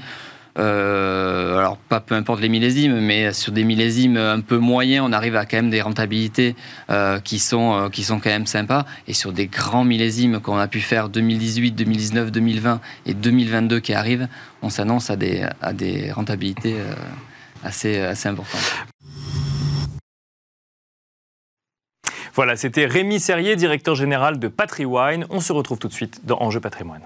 Euh, 0.57 1.57
alors 1.57 1.75
pas 1.75 1.99
peu 1.99 2.15
importe 2.15 2.39
les 2.39 2.47
millésimes, 2.47 3.01
mais 3.01 3.33
sur 3.33 3.51
des 3.51 3.65
millésimes 3.65 4.15
un 4.15 4.39
peu 4.39 4.57
moyens, 4.57 5.05
on 5.05 5.11
arrive 5.11 5.35
à 5.35 5.45
quand 5.45 5.57
même 5.57 5.69
des 5.69 5.81
rentabilités 5.81 6.55
euh, 6.89 7.19
qui 7.19 7.39
sont 7.39 7.89
qui 7.91 8.05
sont 8.05 8.21
quand 8.21 8.29
même 8.29 8.47
sympas. 8.47 8.85
Et 9.09 9.13
sur 9.13 9.33
des 9.33 9.47
grands 9.47 9.83
millésimes 9.83 10.39
qu'on 10.39 10.57
a 10.57 10.69
pu 10.69 10.79
faire 10.79 11.09
2018, 11.09 11.73
2019, 11.73 12.31
2020 12.31 12.79
et 13.05 13.13
2022 13.13 13.81
qui 13.81 13.93
arrivent, 13.93 14.29
on 14.61 14.69
s'annonce 14.69 15.09
à 15.09 15.17
des 15.17 16.11
rentabilités 16.13 16.75
assez 17.63 17.99
importantes. 18.25 18.94
Voilà, 22.35 22.57
c'était 22.57 22.85
Rémi 22.85 23.21
Serrier, 23.21 23.55
directeur 23.55 23.95
général 23.95 24.39
de 24.39 24.49
PatriWine. 24.49 25.25
On 25.29 25.39
se 25.39 25.53
retrouve 25.53 25.79
tout 25.79 25.87
de 25.87 25.93
suite 25.93 26.25
dans 26.25 26.37
Enjeu 26.41 26.59
patrimoine. 26.59 27.03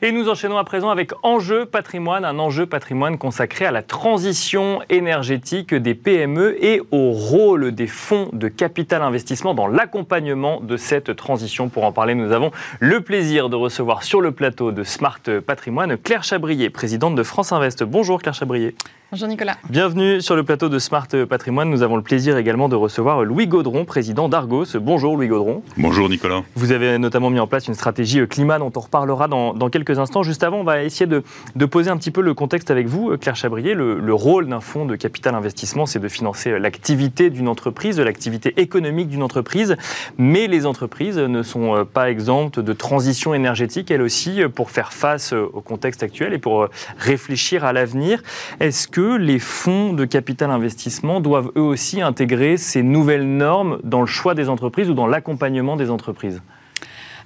Et 0.00 0.10
nous 0.10 0.30
enchaînons 0.30 0.56
à 0.56 0.64
présent 0.64 0.88
avec 0.88 1.10
Enjeu 1.22 1.66
patrimoine, 1.66 2.24
un 2.24 2.38
enjeu 2.38 2.64
patrimoine 2.64 3.18
consacré 3.18 3.66
à 3.66 3.70
la 3.70 3.82
transition 3.82 4.80
énergétique 4.88 5.74
des 5.74 5.94
PME 5.94 6.56
et 6.64 6.80
au 6.92 7.10
rôle 7.10 7.72
des 7.72 7.86
fonds 7.86 8.30
de 8.32 8.48
capital 8.48 9.02
investissement 9.02 9.52
dans 9.52 9.66
l'accompagnement 9.66 10.62
de 10.62 10.78
cette 10.78 11.14
transition. 11.14 11.68
Pour 11.68 11.84
en 11.84 11.92
parler, 11.92 12.14
nous 12.14 12.32
avons 12.32 12.52
le 12.80 13.02
plaisir 13.02 13.50
de 13.50 13.56
recevoir 13.56 14.02
sur 14.02 14.22
le 14.22 14.32
plateau 14.32 14.72
de 14.72 14.82
Smart 14.82 15.20
Patrimoine 15.46 15.98
Claire 15.98 16.24
Chabrier, 16.24 16.70
présidente 16.70 17.16
de 17.16 17.22
France 17.22 17.52
Invest. 17.52 17.82
Bonjour 17.82 18.22
Claire 18.22 18.34
Chabrier. 18.34 18.74
Bonjour 19.10 19.26
Nicolas. 19.26 19.56
Bienvenue 19.70 20.20
sur 20.20 20.36
le 20.36 20.42
plateau 20.42 20.68
de 20.68 20.78
Smart 20.78 21.08
Patrimoine. 21.30 21.70
Nous 21.70 21.82
avons 21.82 21.96
le 21.96 22.02
plaisir 22.02 22.36
également 22.36 22.68
de 22.68 22.76
recevoir 22.76 23.24
Louis 23.24 23.46
Gaudron, 23.46 23.86
président 23.86 24.28
d'Argos. 24.28 24.76
Bonjour 24.78 25.16
Louis 25.16 25.28
Gaudron. 25.28 25.62
Bonjour 25.78 26.10
Nicolas. 26.10 26.42
Vous 26.56 26.72
avez 26.72 26.98
notamment 26.98 27.30
mis 27.30 27.40
en 27.40 27.46
place 27.46 27.68
une 27.68 27.74
stratégie 27.74 28.28
climat 28.28 28.58
dont 28.58 28.70
on 28.76 28.80
reparlera 28.80 29.26
dans, 29.26 29.70
quelques 29.70 29.98
instants. 29.98 30.22
Juste 30.22 30.44
avant, 30.44 30.58
on 30.58 30.62
va 30.62 30.82
essayer 30.82 31.06
de, 31.06 31.64
poser 31.64 31.88
un 31.88 31.96
petit 31.96 32.10
peu 32.10 32.20
le 32.20 32.34
contexte 32.34 32.70
avec 32.70 32.86
vous, 32.86 33.16
Claire 33.16 33.34
Chabrier. 33.34 33.72
Le, 33.72 34.12
rôle 34.12 34.46
d'un 34.46 34.60
fonds 34.60 34.84
de 34.84 34.94
capital 34.94 35.34
investissement, 35.34 35.86
c'est 35.86 36.00
de 36.00 36.08
financer 36.08 36.58
l'activité 36.58 37.30
d'une 37.30 37.48
entreprise, 37.48 37.98
l'activité 37.98 38.60
économique 38.60 39.08
d'une 39.08 39.22
entreprise. 39.22 39.76
Mais 40.18 40.48
les 40.48 40.66
entreprises 40.66 41.16
ne 41.16 41.42
sont 41.42 41.86
pas 41.90 42.10
exemptes 42.10 42.60
de 42.60 42.72
transition 42.74 43.32
énergétique, 43.32 43.90
elles 43.90 44.02
aussi, 44.02 44.42
pour 44.54 44.70
faire 44.70 44.92
face 44.92 45.32
au 45.32 45.62
contexte 45.62 46.02
actuel 46.02 46.34
et 46.34 46.38
pour 46.38 46.68
réfléchir 46.98 47.64
à 47.64 47.72
l'avenir. 47.72 48.22
Est-ce 48.60 48.86
que 48.86 48.97
les 49.02 49.38
fonds 49.38 49.92
de 49.92 50.04
capital 50.04 50.50
investissement 50.50 51.20
doivent 51.20 51.50
eux 51.56 51.62
aussi 51.62 52.00
intégrer 52.02 52.56
ces 52.56 52.82
nouvelles 52.82 53.28
normes 53.28 53.78
dans 53.84 54.00
le 54.00 54.06
choix 54.06 54.34
des 54.34 54.48
entreprises 54.48 54.90
ou 54.90 54.94
dans 54.94 55.06
l'accompagnement 55.06 55.76
des 55.76 55.90
entreprises? 55.90 56.42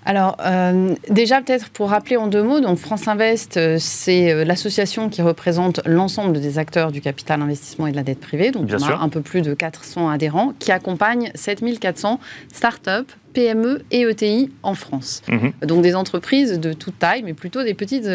Alors, 0.05 0.37
euh, 0.45 0.95
déjà, 1.09 1.41
peut-être 1.41 1.71
pour 1.71 1.91
rappeler 1.91 2.17
en 2.17 2.27
deux 2.27 2.43
mots, 2.43 2.61
donc 2.61 2.79
France 2.79 3.07
Invest, 3.07 3.57
euh, 3.57 3.77
c'est 3.79 4.33
euh, 4.33 4.45
l'association 4.45 5.09
qui 5.09 5.23
représente 5.23 5.81
l'ensemble 5.87 6.41
des 6.41 6.59
acteurs 6.59 6.91
du 6.91 7.01
capital 7.01 7.41
investissement 7.41 7.87
et 7.87 7.93
de 7.93 7.97
la 7.97 8.03
dette 8.03 8.19
privée. 8.19 8.51
Donc, 8.51 8.69
on 8.73 8.83
a 8.83 8.97
un 8.97 9.09
peu 9.09 9.21
plus 9.21 9.43
de 9.43 9.55
400 9.55 10.09
adhérents 10.09 10.55
qui 10.59 10.73
accompagnent 10.73 11.31
7400 11.37 12.19
startups, 12.53 13.15
PME 13.33 13.85
et 13.91 14.03
ETI 14.03 14.51
en 14.63 14.75
France. 14.75 15.23
Mhm. 15.29 15.53
Donc 15.63 15.83
des 15.83 15.95
entreprises 15.95 16.61
de 16.61 16.75
toute 16.75 16.99
taille, 16.99 17.23
mais 17.23 17.33
plutôt 17.33 17.63
des 17.63 17.73
petites, 17.73 18.07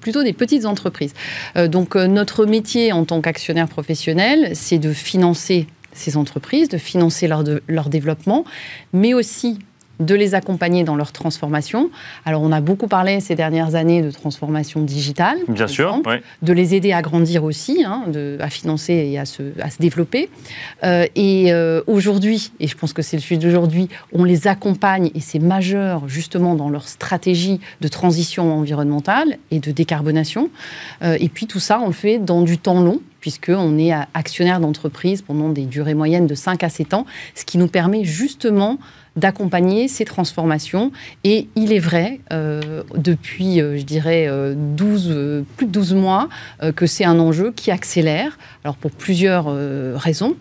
plutôt 0.00 0.24
des 0.24 0.32
petites 0.32 0.66
entreprises. 0.66 1.14
donc 1.68 1.94
notre 1.94 2.44
métier 2.44 2.90
en 2.90 3.04
tant 3.04 3.20
qu'actionnaire 3.20 3.68
professionnel, 3.68 4.50
c'est 4.54 4.78
de 4.78 4.92
financer 4.92 5.68
ces 5.92 6.16
entreprises, 6.16 6.68
de 6.68 6.78
financer 6.78 7.28
leur, 7.28 7.44
de, 7.44 7.62
leur 7.68 7.88
développement, 7.88 8.44
mais 8.92 9.14
aussi 9.14 9.58
de 10.00 10.14
les 10.14 10.34
accompagner 10.34 10.84
dans 10.84 10.96
leur 10.96 11.12
transformation. 11.12 11.90
Alors, 12.24 12.42
on 12.42 12.52
a 12.52 12.60
beaucoup 12.60 12.88
parlé 12.88 13.20
ces 13.20 13.34
dernières 13.34 13.74
années 13.74 14.02
de 14.02 14.10
transformation 14.10 14.82
digitale. 14.82 15.38
Bien 15.48 15.66
sûr. 15.66 16.02
De 16.42 16.52
les 16.52 16.74
aider 16.74 16.92
à 16.92 17.02
grandir 17.02 17.44
aussi, 17.44 17.84
hein, 17.84 18.04
à 18.40 18.50
financer 18.50 18.92
et 18.92 19.18
à 19.18 19.24
se, 19.24 19.42
développer. 19.80 20.28
Euh, 20.84 21.06
et 21.14 21.52
euh, 21.52 21.82
aujourd'hui, 21.86 22.52
et 22.60 22.66
je 22.66 22.76
pense 22.76 22.92
que 22.92 23.02
c'est 23.02 23.16
le 23.16 23.22
sujet 23.22 23.40
d'aujourd'hui, 23.40 23.88
on 24.12 24.24
les 24.24 24.48
accompagne 24.48 25.10
et 25.14 25.20
c'est 25.20 25.38
majeur 25.38 26.08
justement 26.08 26.54
dans 26.54 26.68
leur 26.68 26.88
stratégie 26.88 27.60
de 27.80 27.88
transition 27.88 28.58
environnementale 28.58 29.38
et 29.50 29.60
de 29.60 29.70
décarbonation. 29.70 30.50
Euh, 31.02 31.16
et 31.20 31.28
puis 31.28 31.46
tout 31.46 31.60
ça, 31.60 31.80
on 31.80 31.86
le 31.86 31.92
fait 31.92 32.18
dans 32.18 32.42
du 32.42 32.58
temps 32.58 32.80
long 32.80 33.00
puisqu'on 33.20 33.76
est 33.78 33.92
actionnaire 34.14 34.60
d'entreprise 34.60 35.20
pendant 35.20 35.48
des 35.48 35.64
durées 35.64 35.94
moyennes 35.94 36.28
de 36.28 36.36
5 36.36 36.62
à 36.62 36.68
7 36.68 36.94
ans, 36.94 37.06
ce 37.34 37.44
qui 37.44 37.58
nous 37.58 37.66
permet 37.66 38.04
justement 38.04 38.78
d'accompagner 39.16 39.88
ces 39.88 40.04
transformations. 40.04 40.92
Et 41.24 41.48
il 41.56 41.72
est 41.72 41.78
vrai, 41.78 42.20
euh, 42.32 42.82
depuis, 42.96 43.60
euh, 43.60 43.76
je 43.76 43.82
dirais, 43.82 44.28
12, 44.54 45.08
euh, 45.10 45.42
plus 45.56 45.66
de 45.66 45.72
12 45.72 45.94
mois, 45.94 46.28
que 46.74 46.86
c'est 46.86 47.04
un 47.04 47.18
enjeu 47.18 47.52
qui 47.54 47.70
accélère, 47.70 48.38
alors 48.64 48.76
pour 48.76 48.90
plusieurs 48.90 49.46
raisons. 49.96 50.36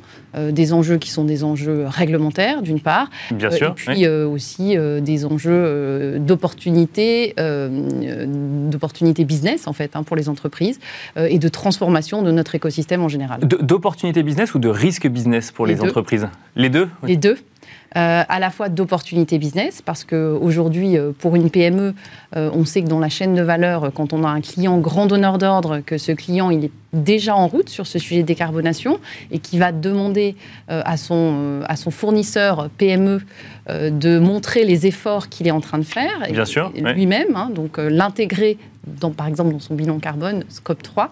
des 0.51 0.73
enjeux 0.73 0.97
qui 0.97 1.11
sont 1.11 1.23
des 1.23 1.45
enjeux 1.45 1.85
réglementaires, 1.87 2.61
d'une 2.61 2.81
part, 2.81 3.09
Bien 3.31 3.49
sûr, 3.49 3.69
et 3.69 3.73
puis 3.73 4.07
aussi 4.07 4.75
des 4.77 5.25
enjeux 5.25 6.19
d'opportunités, 6.19 7.33
d'opportunités 7.37 9.23
business, 9.23 9.67
en 9.67 9.73
fait, 9.73 9.95
hein, 9.95 10.03
pour 10.03 10.17
les 10.17 10.27
entreprises, 10.27 10.79
et 11.17 11.39
de 11.39 11.47
transformation 11.47 12.21
de 12.21 12.31
notre 12.31 12.53
écosystème 12.55 13.01
en 13.01 13.07
général. 13.07 13.39
D'opportunités 13.41 14.23
business 14.23 14.53
ou 14.55 14.59
de 14.59 14.67
risque 14.67 15.07
business 15.07 15.51
pour 15.51 15.65
les, 15.65 15.81
entreprises? 15.81 16.27
Les 16.57 16.69
deux 16.69 16.89
Les 17.03 17.15
deux. 17.15 17.37
Euh, 17.97 18.23
à 18.27 18.39
la 18.39 18.49
fois 18.49 18.67
d'opportunités 18.67 19.37
business, 19.37 19.81
parce 19.81 20.03
qu'aujourd'hui, 20.03 20.97
euh, 20.97 21.11
pour 21.17 21.37
une 21.37 21.49
PME, 21.49 21.93
euh, 22.35 22.49
on 22.53 22.65
sait 22.65 22.81
que 22.81 22.89
dans 22.89 22.99
la 22.99 23.07
chaîne 23.07 23.35
de 23.35 23.41
valeur, 23.41 23.91
quand 23.93 24.11
on 24.11 24.25
a 24.25 24.27
un 24.27 24.41
client 24.41 24.77
grand 24.79 25.05
donneur 25.05 25.37
d'ordre, 25.37 25.79
que 25.79 25.97
ce 25.97 26.11
client, 26.11 26.49
il 26.49 26.65
est 26.65 26.71
déjà 27.03 27.35
en 27.35 27.47
route 27.47 27.69
sur 27.69 27.87
ce 27.87 27.99
sujet 27.99 28.21
de 28.21 28.27
décarbonation 28.27 28.99
et 29.31 29.39
qui 29.39 29.57
va 29.57 29.71
demander 29.71 30.35
à, 30.67 30.97
son, 30.97 31.61
à 31.67 31.75
son 31.75 31.91
fournisseur 31.91 32.69
PME 32.77 33.21
de 33.69 34.19
montrer 34.19 34.63
les 34.63 34.87
efforts 34.87 35.29
qu'il 35.29 35.47
est 35.47 35.51
en 35.51 35.61
train 35.61 35.77
de 35.77 35.83
faire. 35.83 36.27
Bien 36.31 36.45
sûr. 36.45 36.71
Lui-même, 36.75 37.35
hein, 37.35 37.49
donc 37.53 37.77
l'intégrer 37.77 38.57
dans, 38.87 39.11
par 39.11 39.27
exemple 39.27 39.51
dans 39.51 39.59
son 39.59 39.75
bilan 39.75 39.99
carbone, 39.99 40.43
Scope 40.49 40.83
3. 40.83 41.09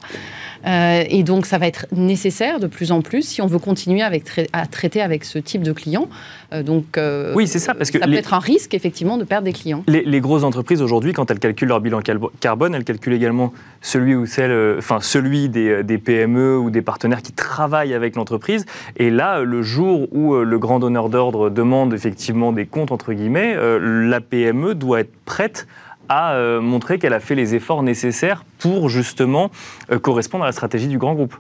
Euh, 0.66 1.04
et 1.10 1.24
donc, 1.24 1.46
ça 1.46 1.58
va 1.58 1.68
être 1.68 1.88
nécessaire 1.92 2.60
de 2.60 2.68
plus 2.68 2.92
en 2.92 3.02
plus 3.02 3.22
si 3.24 3.42
on 3.42 3.48
veut 3.48 3.60
continuer 3.60 4.02
avec, 4.02 4.24
à 4.54 4.66
traiter 4.66 5.02
avec 5.02 5.26
ce 5.26 5.40
type 5.40 5.64
de 5.64 5.74
clients. 5.74 6.08
Euh, 6.54 6.64
donc, 6.64 6.98
euh, 6.98 7.34
oui, 7.36 7.48
c'est 7.48 7.60
ça, 7.60 7.74
parce 7.74 7.92
que 7.92 8.00
ça 8.00 8.06
peut 8.06 8.14
être 8.14 8.34
un 8.34 8.40
risque 8.40 8.74
effectivement 8.74 9.18
de 9.18 9.24
perdre 9.24 9.46
des 9.46 9.54
clients. 9.54 9.84
Les, 9.88 10.22
grosses 10.22 10.44
entreprises 10.44 10.82
aujourd'hui, 10.82 11.12
quand 11.12 11.30
elles 11.32 11.40
calculent 11.40 11.68
leur 11.68 11.82
bilan 11.82 12.02
carbone, 12.40 12.76
elles 12.76 12.86
calculent 12.86 13.14
également 13.14 13.52
celui 13.82 14.16
ou 14.16 14.26
celle, 14.26 14.78
enfin 14.78 15.00
celui 15.02 15.50
des, 15.50 15.73
des, 15.82 15.98
PME 15.98 16.58
ou 16.58 16.70
des 16.70 16.82
partenaires 16.82 17.22
qui 17.22 17.32
travaillent 17.32 17.94
avec 17.94 18.16
l'entreprise. 18.16 18.66
Et 18.98 19.10
là, 19.10 19.42
le 19.42 19.62
jour 19.62 20.08
où 20.14 20.36
le 20.36 20.60
grand 20.60 20.80
donneur 20.80 21.10
d'ordre 21.10 21.50
demande 21.50 21.94
effectivement 21.94 22.52
des 22.52 22.66
comptes 22.66 22.92
entre 22.92 23.14
guillemets, 23.14 23.56
la 23.80 24.22
PME 24.22 24.76
doit 24.76 25.02
être 25.02 25.14
prête 25.26 25.68
euh, 26.12 26.62
montré 26.62 27.00
qu'elle 27.00 27.14
a 27.14 27.20
fait 27.20 27.36
les 27.36 27.56
efforts 27.56 27.82
nécessaires 27.82 28.44
pour 28.60 28.90
justement 28.90 29.50
euh, 29.92 30.00
correspondre 30.00 30.44
à 30.44 30.48
la 30.48 30.54
stratégie 30.54 30.88
du 30.88 30.98
grand 30.98 31.14
groupe. 31.14 31.36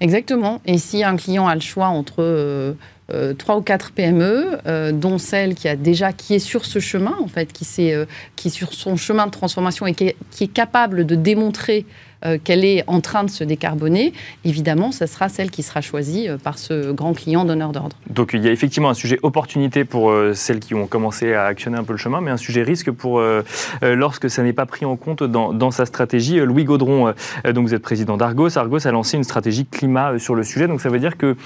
Exactement. 0.00 0.60
Et 0.66 0.78
si 0.78 1.04
un 1.04 1.16
client 1.16 1.46
a 1.46 1.54
le 1.54 1.60
choix 1.60 1.86
entre 1.86 2.16
euh, 2.18 2.74
trois 3.38 3.56
ou 3.56 3.62
quatre 3.62 3.92
PME, 3.92 4.92
dont 4.92 5.18
celle 5.18 5.54
qui 5.54 5.68
a 5.68 5.76
déjà 5.76 6.12
qui 6.12 6.34
est 6.34 6.40
sur 6.40 6.66
ce 6.66 6.78
chemin 6.78 7.16
en 7.20 7.28
fait, 7.28 7.52
qui, 7.52 7.64
qui 8.36 8.48
est 8.48 8.50
sur 8.50 8.74
son 8.74 8.96
chemin 8.96 9.26
de 9.26 9.30
transformation 9.30 9.86
et 9.86 9.94
qui 9.94 10.04
est 10.40 10.52
capable 10.52 11.06
de 11.06 11.14
démontrer 11.14 11.86
euh, 12.24 12.36
qu'elle 12.42 12.64
est 12.64 12.82
en 12.88 13.00
train 13.00 13.22
de 13.22 13.30
se 13.30 13.44
décarboner, 13.44 14.12
évidemment, 14.44 14.90
ce 14.90 15.06
sera 15.06 15.28
celle 15.28 15.52
qui 15.52 15.62
sera 15.62 15.80
choisie 15.80 16.28
euh, 16.28 16.36
par 16.36 16.58
ce 16.58 16.90
grand 16.90 17.12
client 17.12 17.44
donneur 17.44 17.70
d'ordre. 17.70 17.96
Donc 18.10 18.30
il 18.34 18.44
y 18.44 18.48
a 18.48 18.50
effectivement 18.50 18.90
un 18.90 18.94
sujet 18.94 19.20
opportunité 19.22 19.84
pour 19.84 20.10
euh, 20.10 20.34
celles 20.34 20.58
qui 20.58 20.74
ont 20.74 20.88
commencé 20.88 21.32
à 21.32 21.44
actionner 21.44 21.78
un 21.78 21.84
peu 21.84 21.92
le 21.92 21.98
chemin, 21.98 22.20
mais 22.20 22.32
un 22.32 22.36
sujet 22.36 22.64
risque 22.64 22.90
pour 22.90 23.22
lorsque 23.82 24.30
ça 24.30 24.42
n'est 24.42 24.52
pas 24.52 24.66
pris 24.66 24.84
en 24.84 24.96
compte 24.96 25.22
dans, 25.22 25.70
sa 25.70 25.86
stratégie. 25.86 26.40
Louis 26.40 26.64
Gaudron, 26.64 27.12
donc 27.44 27.66
vous 27.66 27.74
êtes 27.74 27.82
président 27.82 28.16
d'Argos. 28.16 28.58
Argos 28.58 28.86
a 28.86 28.90
lancé 28.90 29.16
une 29.16 29.24
stratégie 29.24 29.66
climat 29.66 30.18
sur 30.18 30.34
le 30.34 30.42
sujet, 30.42 30.66
donc 30.66 30.80
ça 30.80 30.88
veut 30.88 30.98
dire 30.98 31.16
que 31.16 31.36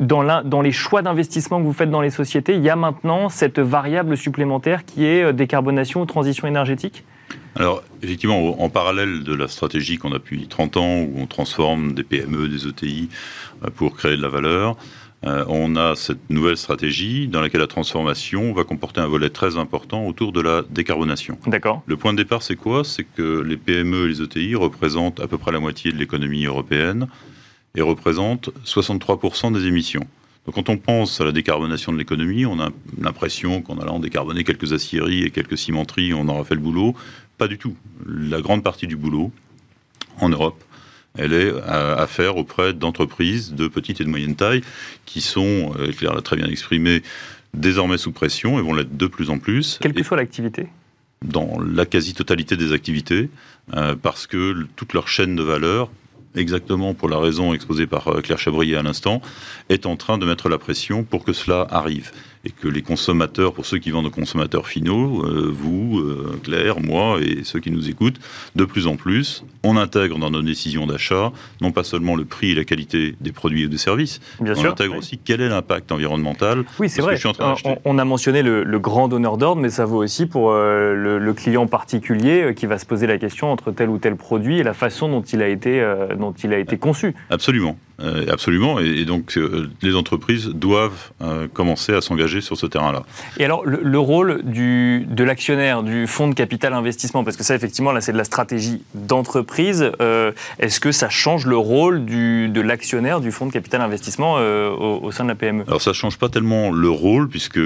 dans, 0.00 0.42
dans 0.42 0.60
les 0.62 0.72
choix 0.72 1.02
d'investissement 1.02 1.58
que 1.58 1.64
vous 1.64 1.72
faites 1.72 1.90
dans 1.90 2.00
les 2.00 2.10
sociétés, 2.10 2.54
il 2.54 2.62
y 2.62 2.70
a 2.70 2.76
maintenant 2.76 3.28
cette 3.28 3.58
variable 3.58 4.16
supplémentaire 4.16 4.84
qui 4.84 5.04
est 5.04 5.32
décarbonation 5.32 6.02
ou 6.02 6.06
transition 6.06 6.48
énergétique? 6.48 7.04
Alors, 7.56 7.82
effectivement, 8.02 8.62
en 8.62 8.68
parallèle 8.68 9.24
de 9.24 9.34
la 9.34 9.48
stratégie 9.48 9.96
qu'on 9.96 10.10
a 10.10 10.18
depuis 10.18 10.46
30 10.46 10.76
ans, 10.76 11.00
où 11.00 11.14
on 11.16 11.26
transforme 11.26 11.94
des 11.94 12.04
PME, 12.04 12.48
des 12.48 12.68
ETI 12.68 13.08
euh, 13.64 13.70
pour 13.74 13.96
créer 13.96 14.16
de 14.16 14.22
la 14.22 14.28
valeur, 14.28 14.76
euh, 15.24 15.44
on 15.48 15.74
a 15.76 15.96
cette 15.96 16.28
nouvelle 16.28 16.58
stratégie 16.58 17.26
dans 17.26 17.40
laquelle 17.40 17.62
la 17.62 17.66
transformation 17.66 18.52
va 18.52 18.64
comporter 18.64 19.00
un 19.00 19.06
volet 19.06 19.30
très 19.30 19.56
important 19.56 20.06
autour 20.06 20.32
de 20.32 20.42
la 20.42 20.62
décarbonation. 20.68 21.38
D'accord. 21.46 21.82
Le 21.86 21.96
point 21.96 22.12
de 22.12 22.18
départ, 22.18 22.42
c'est 22.42 22.56
quoi? 22.56 22.84
C'est 22.84 23.04
que 23.04 23.40
les 23.40 23.56
PME 23.56 24.04
et 24.04 24.08
les 24.08 24.22
ETI 24.22 24.54
représentent 24.54 25.20
à 25.20 25.26
peu 25.26 25.38
près 25.38 25.52
la 25.52 25.58
moitié 25.60 25.90
de 25.90 25.96
l'économie 25.96 26.44
européenne 26.44 27.08
et 27.74 27.80
représentent 27.80 28.50
63% 28.66 29.52
des 29.52 29.66
émissions. 29.66 30.06
Donc 30.46 30.54
quand 30.54 30.68
on 30.68 30.76
pense 30.76 31.20
à 31.20 31.24
la 31.24 31.32
décarbonation 31.32 31.92
de 31.92 31.98
l'économie, 31.98 32.46
on 32.46 32.60
a 32.60 32.70
l'impression 33.00 33.62
qu'en 33.62 33.78
allant 33.78 33.98
décarboner 33.98 34.44
quelques 34.44 34.72
aciéries 34.72 35.24
et 35.24 35.30
quelques 35.30 35.58
cimenteries, 35.58 36.14
on 36.14 36.28
aura 36.28 36.44
fait 36.44 36.54
le 36.54 36.60
boulot. 36.60 36.94
Pas 37.38 37.48
du 37.48 37.58
tout. 37.58 37.76
La 38.06 38.40
grande 38.40 38.62
partie 38.62 38.86
du 38.86 38.96
boulot, 38.96 39.30
en 40.20 40.28
Europe, 40.28 40.62
elle 41.18 41.32
est 41.32 41.52
à, 41.66 42.06
faire 42.06 42.36
auprès 42.36 42.74
d'entreprises 42.74 43.54
de 43.54 43.68
petite 43.68 44.00
et 44.00 44.04
de 44.04 44.08
moyenne 44.08 44.36
taille 44.36 44.62
qui 45.06 45.20
sont, 45.20 45.72
euh, 45.78 45.92
Claire 45.92 46.14
l'a 46.14 46.22
très 46.22 46.36
bien 46.36 46.46
exprimé, 46.46 47.02
désormais 47.54 47.98
sous 47.98 48.12
pression 48.12 48.58
et 48.58 48.62
vont 48.62 48.74
l'être 48.74 48.96
de 48.96 49.06
plus 49.06 49.30
en 49.30 49.38
plus. 49.38 49.78
Quelle 49.80 49.94
que 49.94 50.02
soit 50.02 50.16
l'activité 50.16 50.68
Dans 51.24 51.58
la 51.58 51.86
quasi-totalité 51.86 52.56
des 52.56 52.72
activités, 52.72 53.30
euh, 53.74 53.96
parce 54.00 54.26
que 54.26 54.66
toute 54.76 54.92
leur 54.92 55.08
chaîne 55.08 55.36
de 55.36 55.42
valeur, 55.42 55.90
exactement 56.34 56.92
pour 56.92 57.08
la 57.08 57.18
raison 57.18 57.54
exposée 57.54 57.86
par 57.86 58.08
euh, 58.08 58.20
Claire 58.20 58.38
Chabrier 58.38 58.76
à 58.76 58.82
l'instant, 58.82 59.22
est 59.70 59.86
en 59.86 59.96
train 59.96 60.18
de 60.18 60.26
mettre 60.26 60.48
la 60.48 60.58
pression 60.58 61.02
pour 61.02 61.24
que 61.24 61.32
cela 61.32 61.66
arrive 61.70 62.12
et 62.46 62.50
que 62.50 62.68
les 62.68 62.82
consommateurs, 62.82 63.52
pour 63.52 63.66
ceux 63.66 63.78
qui 63.78 63.90
vendent 63.90 64.06
aux 64.06 64.10
consommateurs 64.10 64.68
finaux, 64.68 65.24
euh, 65.24 65.52
vous, 65.52 65.98
euh, 65.98 66.38
Claire, 66.44 66.80
moi 66.80 67.18
et 67.20 67.42
ceux 67.42 67.58
qui 67.58 67.72
nous 67.72 67.90
écoutent, 67.90 68.20
de 68.54 68.64
plus 68.64 68.86
en 68.86 68.94
plus, 68.94 69.44
on 69.64 69.76
intègre 69.76 70.18
dans 70.18 70.30
nos 70.30 70.42
décisions 70.42 70.86
d'achat 70.86 71.32
non 71.60 71.72
pas 71.72 71.82
seulement 71.82 72.14
le 72.14 72.24
prix 72.24 72.52
et 72.52 72.54
la 72.54 72.64
qualité 72.64 73.16
des 73.20 73.32
produits 73.32 73.64
et 73.64 73.68
des 73.68 73.78
services, 73.78 74.20
Bien 74.40 74.54
on 74.56 74.64
intègre 74.64 74.96
aussi 74.96 75.18
quel 75.18 75.40
est 75.40 75.48
l'impact 75.48 75.90
environnemental. 75.90 76.64
Oui, 76.78 76.88
c'est 76.88 77.02
vrai. 77.02 77.18
on, 77.84 77.98
a 77.98 78.04
mentionné 78.04 78.42
le, 78.42 78.78
grand 78.78 79.08
donneur 79.08 79.38
d'ordre, 79.38 79.60
mais 79.60 79.70
ça 79.70 79.84
vaut 79.84 80.02
aussi 80.02 80.26
pour 80.26 80.52
euh, 80.52 80.94
le, 80.94 81.34
client 81.34 81.66
particulier 81.66 82.54
qui 82.54 82.66
va 82.66 82.78
se 82.78 82.86
poser 82.86 83.08
la 83.08 83.18
question 83.18 83.50
entre 83.50 83.72
tel 83.72 83.88
ou 83.88 83.98
tel 83.98 84.14
produit 84.14 84.58
et 84.58 84.62
la 84.62 84.74
façon 84.74 85.08
dont 85.08 85.22
il 85.22 85.42
a 85.42 85.48
été, 85.48 85.84
dont 86.16 86.32
il 86.32 86.52
a 86.52 86.58
été 86.58 86.78
conçu. 86.78 87.14
Absolument. 87.28 87.76
Euh, 87.98 88.26
absolument, 88.30 88.78
et, 88.78 89.06
donc 89.06 89.38
euh, 89.38 89.70
les 89.80 89.96
entreprises 89.96 90.48
doivent 90.48 91.12
euh, 91.22 91.48
commencer 91.48 91.94
à 91.94 92.02
s'engager 92.02 92.42
sur 92.42 92.58
ce 92.58 92.66
terrain-là. 92.66 93.04
Et 93.38 93.44
alors 93.46 93.64
le, 93.64 93.98
rôle 93.98 94.42
du, 94.44 95.06
de 95.08 95.24
l'actionnaire, 95.24 95.82
du 95.82 96.06
fonds 96.06 96.28
de 96.28 96.34
capital 96.34 96.74
investissement, 96.74 97.24
parce 97.24 97.38
que 97.38 97.44
ça 97.44 97.54
effectivement 97.54 97.92
là 97.92 98.02
c'est 98.02 98.12
de 98.12 98.18
la 98.18 98.24
stratégie 98.24 98.82
d'entreprise, 98.94 99.90
est-ce 100.58 100.80
que 100.80 100.92
ça 100.92 101.08
change 101.08 101.46
le 101.46 101.56
rôle 101.56 102.04
du, 102.04 102.48
de 102.48 102.60
l'actionnaire 102.60 103.20
du 103.20 103.32
fonds 103.32 103.46
de 103.46 103.52
capital 103.52 103.80
investissement 103.80 104.34
au, 104.34 105.10
sein 105.10 105.24
de 105.24 105.30
la 105.30 105.34
PME 105.34 105.64
Alors 105.66 105.80
ça 105.80 105.90
ne 105.90 105.94
change 105.94 106.18
pas 106.18 106.28
tellement 106.28 106.70
le 106.70 106.90
rôle, 106.90 107.28
puisque 107.28 107.60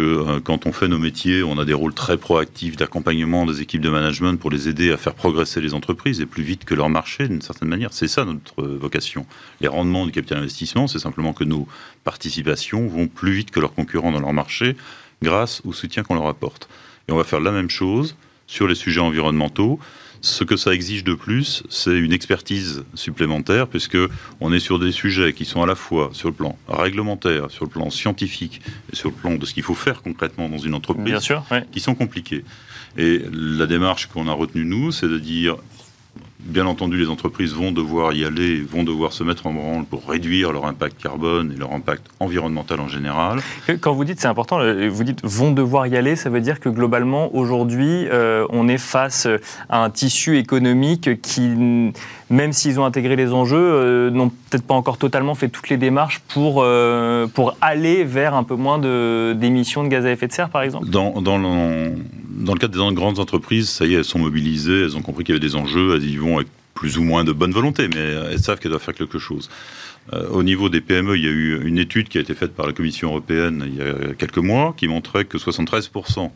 quand 0.45 0.67
on 0.67 0.73
fait 0.73 0.89
nos 0.89 0.99
métiers, 0.99 1.43
on 1.43 1.59
a 1.59 1.65
des 1.65 1.75
rôles 1.75 1.95
très 1.95 2.17
proactifs 2.17 2.77
d'accompagnement 2.77 3.47
des 3.47 3.63
équipes 3.63 3.81
de 3.81 3.91
management 3.91 4.39
pour 4.39 4.51
les 4.51 4.69
aider 4.69 4.93
à 4.93 4.97
faire 4.97 5.15
progresser 5.15 5.61
les 5.61 5.75
entreprises 5.75 6.21
et 6.21 6.27
plus 6.27 6.43
vite 6.43 6.65
que 6.65 6.75
leur 6.75 6.89
marché 6.89 7.27
d'une 7.27 7.43
certaine 7.43 7.69
manière. 7.69 7.93
C'est 7.93 8.09
ça 8.09 8.25
notre 8.25 8.63
vocation. 8.63 9.27
Les 9.61 9.69
rendements 9.69 10.07
du 10.07 10.13
capital 10.21 10.39
investissement, 10.39 10.87
c'est 10.87 10.99
simplement 10.99 11.33
que 11.33 11.45
nos 11.45 11.67
participations 12.05 12.87
vont 12.87 13.09
plus 13.09 13.33
vite 13.33 13.51
que 13.51 13.61
leurs 13.61 13.75
concurrents 13.75 14.13
dans 14.13 14.21
leur 14.21 14.33
marché 14.33 14.77
grâce 15.23 15.63
au 15.65 15.73
soutien 15.73 16.03
qu'on 16.03 16.15
leur 16.15 16.27
apporte. 16.27 16.69
Et 17.09 17.13
on 17.13 17.17
va 17.17 17.25
faire 17.25 17.41
la 17.41 17.53
même 17.53 17.71
chose 17.71 18.17
sur 18.47 18.67
les 18.67 18.75
sujets 18.75 19.01
environnementaux. 19.01 19.79
Ce 20.23 20.45
que 20.45 20.57
ça 20.57 20.75
exige 20.75 21.03
de 21.03 21.15
plus, 21.15 21.63
c'est 21.71 21.97
une 21.97 22.13
expertise 22.13 22.85
supplémentaire, 22.95 23.69
puisque 23.69 23.97
on 24.41 24.53
est 24.53 24.61
sur 24.61 24.79
des 24.79 24.93
sujets 24.93 25.33
qui 25.33 25.47
sont 25.47 25.63
à 25.63 25.67
la 25.67 25.75
fois 25.75 26.11
sur 26.13 26.29
le 26.29 26.35
plan 26.35 26.59
réglementaire, 26.69 27.51
sur 27.51 27.65
le 27.65 27.71
plan 27.71 27.89
scientifique 27.89 28.61
et 28.93 28.97
sur 28.97 29.09
le 29.09 29.15
plan 29.15 29.37
de 29.37 29.47
ce 29.47 29.55
qu'il 29.55 29.63
faut 29.63 29.75
faire 29.75 30.03
concrètement 30.03 30.51
dans 30.51 30.59
une 30.59 30.75
entreprise, 30.75 31.07
Bien 31.07 31.21
sûr, 31.21 31.43
qui 31.73 31.81
sont 31.81 31.95
compliqués. 31.95 32.45
Et 32.99 33.23
la 33.33 33.67
démarche 33.67 34.07
qu'on 34.07 34.29
a 34.29 34.33
retenue 34.33 34.67
nous, 34.67 34.93
c'est 34.93 35.09
de 35.09 35.19
dire 35.19 35.57
Bien 36.45 36.67
entendu, 36.67 36.97
les 36.97 37.09
entreprises 37.09 37.53
vont 37.53 37.71
devoir 37.71 38.13
y 38.13 38.25
aller, 38.25 38.61
vont 38.63 38.83
devoir 38.83 39.13
se 39.13 39.23
mettre 39.23 39.47
en 39.47 39.53
branle 39.53 39.85
pour 39.85 40.09
réduire 40.09 40.53
leur 40.53 40.67
impact 40.67 41.01
carbone 41.01 41.53
et 41.55 41.59
leur 41.59 41.73
impact 41.73 42.07
environnemental 42.19 42.81
en 42.81 42.89
général. 42.89 43.41
Quand 43.81 43.93
vous 43.93 44.05
dites 44.05 44.21
c'est 44.21 44.29
important, 44.29 44.59
vous 44.89 45.05
dites 45.05 45.21
vont 45.23 45.53
devoir 45.53 45.87
y 45.87 45.97
aller, 45.97 46.17
ça 46.17 46.31
veut 46.31 46.41
dire 46.41 46.59
que 46.59 46.69
globalement 46.69 47.35
aujourd'hui 47.35 48.07
euh, 48.11 48.47
on 48.51 48.69
est 48.69 48.79
face 48.79 49.29
à 49.69 49.85
un 49.85 49.91
tissu 49.91 50.39
économique 50.39 51.21
qui, 51.21 51.93
même 52.31 52.53
s'ils 52.53 52.81
ont 52.81 52.85
intégré 52.85 53.17
les 53.17 53.33
enjeux, 53.33 53.59
euh, 53.59 54.11
n'ont 54.11 54.31
peut-être 54.31 54.65
pas 54.65 54.75
encore 54.75 54.97
totalement 54.97 55.35
fait 55.35 55.49
toutes 55.49 55.69
les 55.69 55.77
démarches 55.77 56.21
pour, 56.29 56.65
pour 57.35 57.57
aller 57.61 58.05
vers 58.05 58.35
un 58.35 58.45
peu 58.45 58.55
moins 58.55 58.79
d'émissions 58.79 59.85
de, 59.85 59.89
gaz 59.89 60.07
à 60.07 60.13
effet 60.13 60.29
de 60.29 60.33
serre 60.33 60.49
par 60.49 60.63
exemple. 60.63 60.89
Dans, 60.89 61.21
dans 61.21 61.39
le 61.39 61.95
dans 62.31 62.55
le 62.55 62.59
cadre 62.59 62.89
des 62.89 62.95
grandes 62.95 63.19
entreprises, 63.19 63.69
ça 63.69 63.85
y 63.85 63.93
est, 63.93 63.99
elles 63.99 64.05
sont 64.05 64.19
mobilisées, 64.19 64.85
elles 64.85 64.97
ont 64.97 65.03
compris 65.03 65.25
qu'il 65.25 65.35
y 65.35 65.39
avait 65.39 65.47
des 65.47 65.57
enjeux, 65.57 65.97
elles 65.97 66.09
y 66.09 66.17
vont 66.17 66.37
avec 66.37 66.49
plus 66.73 66.97
ou 66.97 67.03
moins 67.03 67.23
de 67.23 67.33
bonne 67.33 67.53
volonté, 67.53 67.89
mais 67.89 68.01
elles 68.33 68.39
savent 68.39 68.59
qu'elles 68.59 68.71
doivent 68.71 68.83
faire 68.83 68.95
quelque 68.95 69.19
chose. 69.19 69.51
Euh, 70.13 70.29
au 70.31 70.43
niveau 70.43 70.69
des 70.69 70.81
PME, 70.81 71.17
il 71.17 71.25
y 71.25 71.29
a 71.29 71.31
eu 71.31 71.63
une 71.67 71.79
étude 71.79 72.09
qui 72.09 72.19
a 72.19 72.21
été 72.21 72.35
faite 72.35 72.55
par 72.55 72.67
la 72.67 72.73
Commission 72.73 73.09
européenne 73.09 73.65
il 73.67 73.77
y 73.77 73.83
a 73.83 74.15
quelques 74.15 74.39
mois 74.39 74.75
qui 74.77 74.89
montrait 74.89 75.25
que 75.25 75.37
73% 75.37 76.31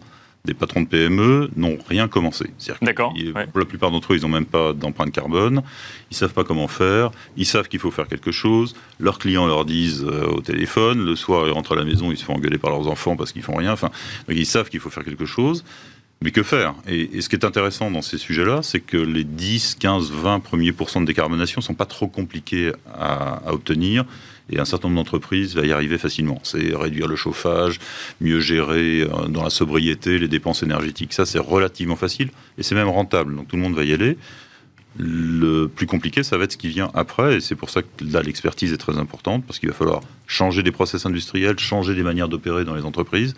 des 0.44 0.52
patrons 0.52 0.82
de 0.82 0.86
PME 0.86 1.50
n'ont 1.56 1.78
rien 1.88 2.06
commencé. 2.06 2.50
D'accord. 2.82 3.14
Pour 3.50 3.60
la 3.60 3.64
plupart 3.64 3.90
d'entre 3.90 4.12
eux, 4.12 4.16
ils 4.16 4.22
n'ont 4.22 4.28
même 4.28 4.44
pas 4.44 4.74
d'empreinte 4.74 5.10
carbone. 5.10 5.62
Ils 6.10 6.16
savent 6.16 6.34
pas 6.34 6.44
comment 6.44 6.68
faire. 6.68 7.12
Ils 7.38 7.46
savent 7.46 7.68
qu'il 7.68 7.80
faut 7.80 7.90
faire 7.90 8.06
quelque 8.06 8.30
chose. 8.30 8.74
Leurs 9.00 9.18
clients 9.18 9.46
leur 9.46 9.64
disent 9.64 10.04
euh, 10.04 10.26
au 10.26 10.42
téléphone. 10.42 11.02
Le 11.02 11.16
soir, 11.16 11.46
ils 11.46 11.52
rentrent 11.52 11.72
à 11.72 11.76
la 11.76 11.84
maison, 11.84 12.10
ils 12.10 12.18
se 12.18 12.24
font 12.24 12.34
engueuler 12.34 12.58
par 12.58 12.70
leurs 12.70 12.88
enfants 12.88 13.16
parce 13.16 13.32
qu'ils 13.32 13.42
font 13.42 13.56
rien. 13.56 13.72
Enfin, 13.72 13.90
ils 14.28 14.44
savent 14.44 14.68
qu'il 14.68 14.80
faut 14.80 14.90
faire 14.90 15.04
quelque 15.04 15.24
chose. 15.24 15.64
Mais 16.20 16.30
que 16.30 16.42
faire? 16.42 16.74
Et, 16.86 17.22
ce 17.22 17.30
qui 17.30 17.36
est 17.36 17.44
intéressant 17.44 17.90
dans 17.90 18.02
ces 18.02 18.18
sujets-là, 18.18 18.60
c'est 18.62 18.80
que 18.80 18.98
les 18.98 19.24
10, 19.24 19.76
15, 19.80 20.10
20 20.10 20.40
premiers 20.40 20.72
pourcents 20.72 21.00
de 21.00 21.06
décarbonation 21.06 21.62
sont 21.62 21.74
pas 21.74 21.86
trop 21.86 22.06
compliqués 22.06 22.72
à, 22.92 23.48
à 23.48 23.52
obtenir 23.54 24.04
et 24.50 24.58
un 24.58 24.64
certain 24.64 24.88
nombre 24.88 25.00
d'entreprises 25.00 25.54
va 25.54 25.64
y 25.64 25.72
arriver 25.72 25.98
facilement. 25.98 26.40
C'est 26.42 26.74
réduire 26.74 27.08
le 27.08 27.16
chauffage, 27.16 27.80
mieux 28.20 28.40
gérer 28.40 29.02
euh, 29.02 29.28
dans 29.28 29.42
la 29.42 29.50
sobriété 29.50 30.18
les 30.18 30.28
dépenses 30.28 30.62
énergétiques. 30.62 31.12
Ça, 31.12 31.26
c'est 31.26 31.38
relativement 31.38 31.96
facile 31.96 32.30
et 32.58 32.62
c'est 32.62 32.74
même 32.74 32.88
rentable. 32.88 33.34
Donc 33.36 33.48
tout 33.48 33.56
le 33.56 33.62
monde 33.62 33.74
va 33.74 33.84
y 33.84 33.92
aller. 33.92 34.16
Le 34.96 35.66
plus 35.66 35.86
compliqué, 35.86 36.22
ça 36.22 36.38
va 36.38 36.44
être 36.44 36.52
ce 36.52 36.56
qui 36.56 36.68
vient 36.68 36.88
après, 36.94 37.36
et 37.36 37.40
c'est 37.40 37.56
pour 37.56 37.68
ça 37.68 37.82
que 37.82 37.88
là, 38.00 38.22
l'expertise 38.22 38.72
est 38.72 38.76
très 38.78 38.96
importante, 38.96 39.44
parce 39.44 39.58
qu'il 39.58 39.68
va 39.68 39.74
falloir 39.74 40.02
changer 40.28 40.62
des 40.62 40.70
process 40.70 41.04
industriels, 41.04 41.58
changer 41.58 41.96
des 41.96 42.04
manières 42.04 42.28
d'opérer 42.28 42.64
dans 42.64 42.76
les 42.76 42.84
entreprises, 42.84 43.34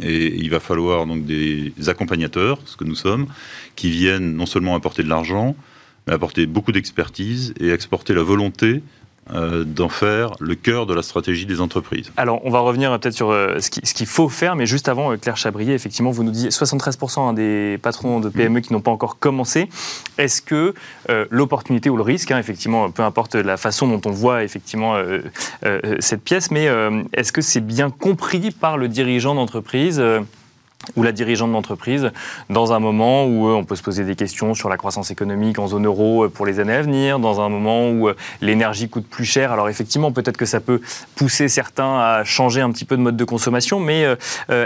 et 0.00 0.32
il 0.36 0.50
va 0.50 0.60
falloir 0.60 1.06
donc 1.06 1.26
des 1.26 1.72
accompagnateurs, 1.88 2.60
ce 2.64 2.76
que 2.76 2.84
nous 2.84 2.94
sommes, 2.94 3.26
qui 3.74 3.90
viennent 3.90 4.36
non 4.36 4.46
seulement 4.46 4.76
apporter 4.76 5.02
de 5.02 5.08
l'argent, 5.08 5.56
mais 6.06 6.12
apporter 6.12 6.46
beaucoup 6.46 6.70
d'expertise 6.70 7.54
et 7.58 7.70
exporter 7.70 8.14
la 8.14 8.22
volonté 8.22 8.80
euh, 9.32 9.64
d'en 9.64 9.88
faire 9.88 10.32
le 10.38 10.54
cœur 10.54 10.84
de 10.84 10.92
la 10.92 11.00
stratégie 11.00 11.46
des 11.46 11.62
entreprises. 11.62 12.12
Alors, 12.18 12.42
on 12.44 12.50
va 12.50 12.60
revenir 12.60 12.90
peut-être 13.00 13.14
sur 13.14 13.30
euh, 13.30 13.58
ce 13.58 13.70
qu'il 13.70 14.06
faut 14.06 14.28
faire, 14.28 14.54
mais 14.54 14.66
juste 14.66 14.86
avant, 14.86 15.12
euh, 15.12 15.16
Claire 15.16 15.38
Chabrier, 15.38 15.72
effectivement, 15.72 16.10
vous 16.10 16.24
nous 16.24 16.30
disiez 16.30 16.50
73% 16.50 17.20
hein, 17.20 17.32
des 17.32 17.78
patrons 17.80 18.20
de 18.20 18.28
PME 18.28 18.60
qui 18.60 18.74
n'ont 18.74 18.82
pas 18.82 18.90
encore 18.90 19.18
commencé. 19.18 19.70
Est-ce 20.18 20.42
que 20.42 20.74
l'opportunité 21.30 21.88
ou 21.88 21.96
le 21.96 22.02
risque, 22.02 22.32
hein, 22.32 22.38
effectivement, 22.38 22.90
peu 22.90 23.02
importe 23.02 23.34
la 23.34 23.56
façon 23.56 23.88
dont 23.88 24.00
on 24.04 24.12
voit 24.12 24.44
effectivement 24.44 24.96
cette 26.00 26.22
pièce, 26.22 26.50
mais 26.50 26.68
est-ce 27.12 27.32
que 27.32 27.40
c'est 27.40 27.60
bien 27.60 27.90
compris 27.90 28.50
par 28.50 28.76
le 28.76 28.88
dirigeant 28.88 29.34
d'entreprise 29.34 30.02
ou 30.96 31.02
la 31.02 31.12
dirigeante 31.12 31.52
d'entreprise 31.52 32.10
dans 32.50 32.72
un 32.72 32.78
moment 32.78 33.26
où 33.26 33.48
euh, 33.48 33.54
on 33.54 33.64
peut 33.64 33.76
se 33.76 33.82
poser 33.82 34.04
des 34.04 34.16
questions 34.16 34.54
sur 34.54 34.68
la 34.68 34.76
croissance 34.76 35.10
économique 35.10 35.58
en 35.58 35.66
zone 35.66 35.86
euro 35.86 36.24
euh, 36.24 36.28
pour 36.28 36.46
les 36.46 36.60
années 36.60 36.74
à 36.74 36.82
venir, 36.82 37.18
dans 37.18 37.40
un 37.40 37.48
moment 37.48 37.90
où 37.90 38.08
euh, 38.08 38.16
l'énergie 38.40 38.88
coûte 38.88 39.06
plus 39.06 39.24
cher. 39.24 39.52
Alors 39.52 39.68
effectivement, 39.68 40.12
peut-être 40.12 40.36
que 40.36 40.46
ça 40.46 40.60
peut 40.60 40.80
pousser 41.16 41.48
certains 41.48 41.98
à 41.98 42.24
changer 42.24 42.60
un 42.60 42.70
petit 42.70 42.84
peu 42.84 42.96
de 42.96 43.02
mode 43.02 43.16
de 43.16 43.24
consommation, 43.24 43.80
mais 43.80 44.06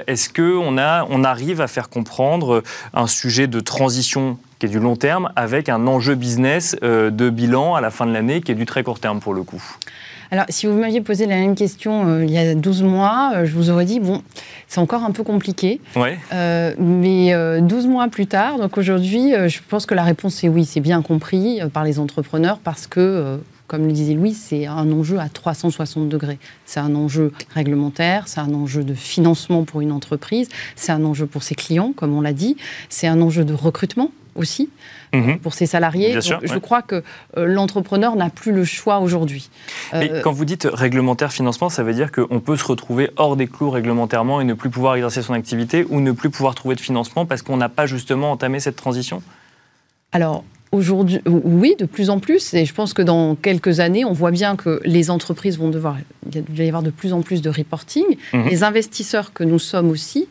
est-ce 0.07 0.29
qu'on 0.29 0.79
on 0.79 1.25
arrive 1.25 1.61
à 1.61 1.67
faire 1.67 1.89
comprendre 1.89 2.63
un 2.95 3.07
sujet 3.07 3.47
de 3.47 3.61
transition 3.61 4.39
qui 4.59 4.67
est 4.67 4.69
du 4.69 4.81
long 4.81 4.97
terme 4.97 5.31
avec 5.37 5.69
un 5.69 5.87
enjeu 5.87 6.15
business 6.15 6.77
de 6.83 7.31
bilan 7.31 7.75
à 7.75 7.81
la 7.81 7.91
fin 7.91 8.07
de 8.07 8.13
l'année 8.13 8.41
qui 8.41 8.53
est 8.53 8.57
du 8.57 8.67
très 8.67 8.83
court 8.83 9.01
terme 9.01 9.21
pour 9.21 9.35
le 9.35 9.43
coup? 9.43 9.63
Alors, 10.31 10.45
si 10.49 10.67
vous 10.67 10.75
m'aviez 10.75 11.01
posé 11.01 11.27
la 11.27 11.37
même 11.37 11.55
question 11.55 12.07
euh, 12.07 12.25
il 12.25 12.31
y 12.31 12.39
a 12.39 12.55
12 12.55 12.83
mois, 12.83 13.33
euh, 13.35 13.47
je 13.47 13.55
vous 13.55 13.71
aurais 13.71 13.87
dit, 13.87 13.99
bon, 13.99 14.23
c'est 14.67 14.81
encore 14.81 15.03
un 15.05 15.11
peu 15.11 15.23
compliqué. 15.23 15.81
Ouais. 15.97 16.19
Euh, 16.33 16.75
mais 16.79 17.33
12 17.61 17.87
mois 17.87 18.09
plus 18.09 18.27
tard, 18.27 18.59
donc 18.59 18.77
aujourd'hui, 18.77 19.33
je 19.49 19.59
pense 19.69 19.87
que 19.87 19.95
la 19.95 20.03
réponse 20.03 20.43
est 20.45 20.49
oui, 20.49 20.65
c'est 20.65 20.81
bien 20.81 21.03
compris 21.03 21.61
par 21.73 21.85
les 21.85 21.99
entrepreneurs 21.99 22.59
parce 22.59 22.87
que 22.87 23.39
comme 23.67 23.87
le 23.87 23.93
disait 23.93 24.15
Louis, 24.15 24.33
c'est 24.33 24.67
un 24.67 24.91
enjeu 24.93 25.19
à 25.19 25.29
360 25.29 26.09
degrés. 26.09 26.39
C'est 26.65 26.81
un 26.81 26.95
enjeu 26.95 27.33
réglementaire, 27.55 28.27
c'est 28.27 28.41
un 28.41 28.55
enjeu 28.55 28.83
de 28.83 28.95
financement 28.95 29.65
pour 29.65 29.83
une 29.83 29.93
entreprise, 29.93 30.49
c'est 30.75 30.93
un 30.93 31.05
enjeu 31.05 31.27
pour 31.27 31.43
ses 31.43 31.55
clients, 31.55 31.93
comme 31.95 32.15
on 32.15 32.23
l'a 32.23 32.33
dit, 32.33 32.57
c'est 32.89 33.07
un 33.07 33.21
enjeu 33.21 33.45
de 33.45 33.53
recrutement 33.53 34.11
aussi 34.35 34.71
mhm. 35.13 35.39
pour 35.39 35.55
ses 35.55 35.67
salariés. 35.67 36.21
je 36.21 36.59
crois 36.59 36.83
que 36.83 37.03
euh, 37.37 37.47
l'entrepreneur 37.47 38.17
n'a 38.17 38.31
plus 38.31 38.53
le 38.53 38.65
choix 38.65 38.99
aujourd'hui. 38.99 39.51
Euh, 39.95 40.21
quand 40.23 40.33
vous 40.33 40.45
dites 40.45 40.69
réglementaire 40.71 41.33
financement, 41.33 41.69
ça 41.69 41.83
veut 41.83 41.95
dire 41.95 42.13
qu'on 42.13 42.41
peut 42.41 42.57
se 42.57 42.65
retrouver 42.65 43.11
hors 43.17 43.37
des 43.37 43.47
clous 43.47 43.71
réglementairement 43.71 44.41
et 44.41 44.45
ne 44.45 44.55
plus 44.55 44.71
pouvoir 44.71 44.97
exercer 44.97 45.23
son 45.23 45.35
activité 45.35 45.87
ou 45.89 46.01
ne 46.01 46.13
plus 46.13 46.31
pouvoir 46.31 46.55
trouver 46.55 46.75
de 46.75 46.81
financement 46.81 47.27
parce 47.27 47.43
qu'on 47.43 47.57
n'a 47.57 47.69
pas 47.69 47.87
justement 47.87 48.33
entamé 48.33 48.61
cette 48.61 48.77
transition? 48.77 49.23
Alors, 50.13 50.45
Aujourd'hui, 50.71 51.21
oui, 51.27 51.77
de 51.79 51.87
plus 51.87 52.11
en 52.11 52.19
plus. 52.19 52.53
Et 52.53 52.67
je 52.67 52.75
pense 52.75 52.93
que 52.93 53.01
dans 53.01 53.37
quelques 53.37 53.81
années, 53.81 54.05
on 54.05 54.13
voit 54.13 54.31
bien 54.31 54.55
que 54.55 54.81
les 54.85 55.09
entreprises 55.09 55.59
vont 55.59 55.71
devoir. 55.71 55.97
Il 56.35 56.43
va 56.43 56.65
y 56.65 56.69
avoir 56.69 56.83
de 56.83 56.91
plus 56.91 57.15
en 57.15 57.23
plus 57.23 57.41
de 57.41 57.49
reporting. 57.49 58.05
Mhm. 58.35 58.49
Les 58.51 58.65
investisseurs 58.65 59.33
que 59.33 59.45
nous 59.45 59.59
sommes 59.59 59.89
aussi 59.89 60.29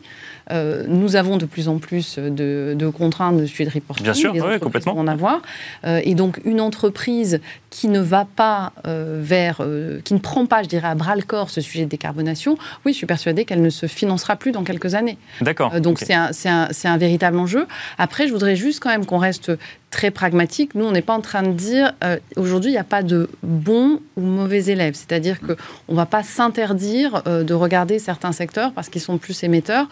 euh, 0.50 0.84
nous 0.86 1.16
avons 1.16 1.36
de 1.36 1.46
plus 1.46 1.68
en 1.68 1.78
plus 1.78 2.18
de, 2.18 2.90
contraintes 2.96 3.36
de 3.36 3.46
suivi 3.46 3.68
de 3.68 3.74
reporting. 3.74 4.04
Bien 4.04 4.14
sûr, 4.14 4.32
complètement. 4.60 4.96
En 4.96 5.06
avoir. 5.06 5.42
Euh, 5.84 6.00
et 6.04 6.14
donc, 6.14 6.40
une 6.44 6.60
entreprise 6.60 7.40
qui 7.70 7.88
ne 7.88 8.00
va 8.00 8.24
pas 8.24 8.72
euh, 8.86 9.20
vers, 9.22 9.62
qui 10.04 10.14
ne 10.14 10.18
prend 10.18 10.46
pas, 10.46 10.62
je 10.62 10.68
dirais, 10.68 10.88
à 10.88 10.94
bras 10.94 11.16
le 11.16 11.22
corps 11.22 11.50
ce 11.50 11.60
sujet 11.60 11.84
de 11.84 11.90
décarbonation, 11.90 12.56
oui, 12.84 12.92
je 12.92 12.98
suis 12.98 13.06
persuadée 13.06 13.44
qu'elle 13.44 13.62
ne 13.62 13.70
se 13.70 13.86
financera 13.86 14.36
plus 14.36 14.52
dans 14.52 14.64
quelques 14.64 14.94
années. 14.94 15.18
D'accord. 15.40 15.80
donc, 15.80 15.98
c'est 15.98 16.14
un, 16.14 16.30
un, 16.46 16.68
un, 16.84 16.96
véritable 16.96 17.38
enjeu. 17.38 17.66
Après, 17.98 18.26
je 18.26 18.32
voudrais 18.32 18.56
juste 18.56 18.80
quand 18.80 18.90
même 18.90 19.06
qu'on 19.06 19.18
reste 19.18 19.52
très 19.90 20.10
pragmatique. 20.10 20.74
Nous, 20.74 20.84
on 20.84 20.92
n'est 20.92 21.02
pas 21.02 21.14
en 21.14 21.20
train 21.20 21.42
de 21.42 21.52
dire 21.52 21.92
aujourd'hui, 22.36 22.70
il 22.70 22.74
n'y 22.74 22.78
a 22.78 22.84
pas 22.84 23.02
de 23.02 23.28
bons 23.42 24.00
ou 24.16 24.20
mauvais 24.20 24.66
élèves. 24.66 24.94
C'est-à-dire 24.94 25.40
qu'on 25.40 25.56
ne 25.92 25.96
va 25.96 26.06
pas 26.06 26.22
s'interdire 26.22 27.22
de 27.24 27.54
regarder 27.54 27.98
certains 27.98 28.32
secteurs 28.32 28.72
parce 28.72 28.88
qu'ils 28.88 29.00
sont 29.00 29.18
plus 29.18 29.42
émetteurs. 29.44 29.86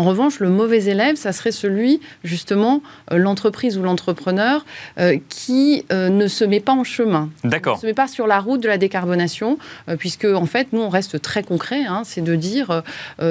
En 0.00 0.04
revanche, 0.04 0.40
le 0.40 0.48
mauvais 0.48 0.84
élève, 0.84 1.16
ça 1.16 1.30
serait 1.30 1.52
celui, 1.52 2.00
justement, 2.24 2.80
euh, 3.12 3.18
l'entreprise 3.18 3.76
ou 3.76 3.82
l'entrepreneur 3.82 4.64
euh, 4.98 5.18
qui 5.28 5.84
euh, 5.92 6.08
ne 6.08 6.26
se 6.26 6.42
met 6.42 6.60
pas 6.60 6.72
en 6.72 6.84
chemin. 6.84 7.28
D'accord. 7.44 7.76
Ne 7.76 7.80
se 7.82 7.86
met 7.86 7.92
pas 7.92 8.08
sur 8.08 8.26
la 8.26 8.40
route 8.40 8.62
de 8.62 8.68
la 8.68 8.78
décarbonation, 8.78 9.58
puisque, 9.98 10.24
en 10.24 10.46
fait, 10.46 10.68
nous, 10.72 10.80
on 10.80 10.88
reste 10.88 11.20
très 11.20 11.42
concret. 11.42 11.84
Hein, 11.84 12.00
c'est 12.06 12.22
de 12.22 12.34
dire, 12.34 12.82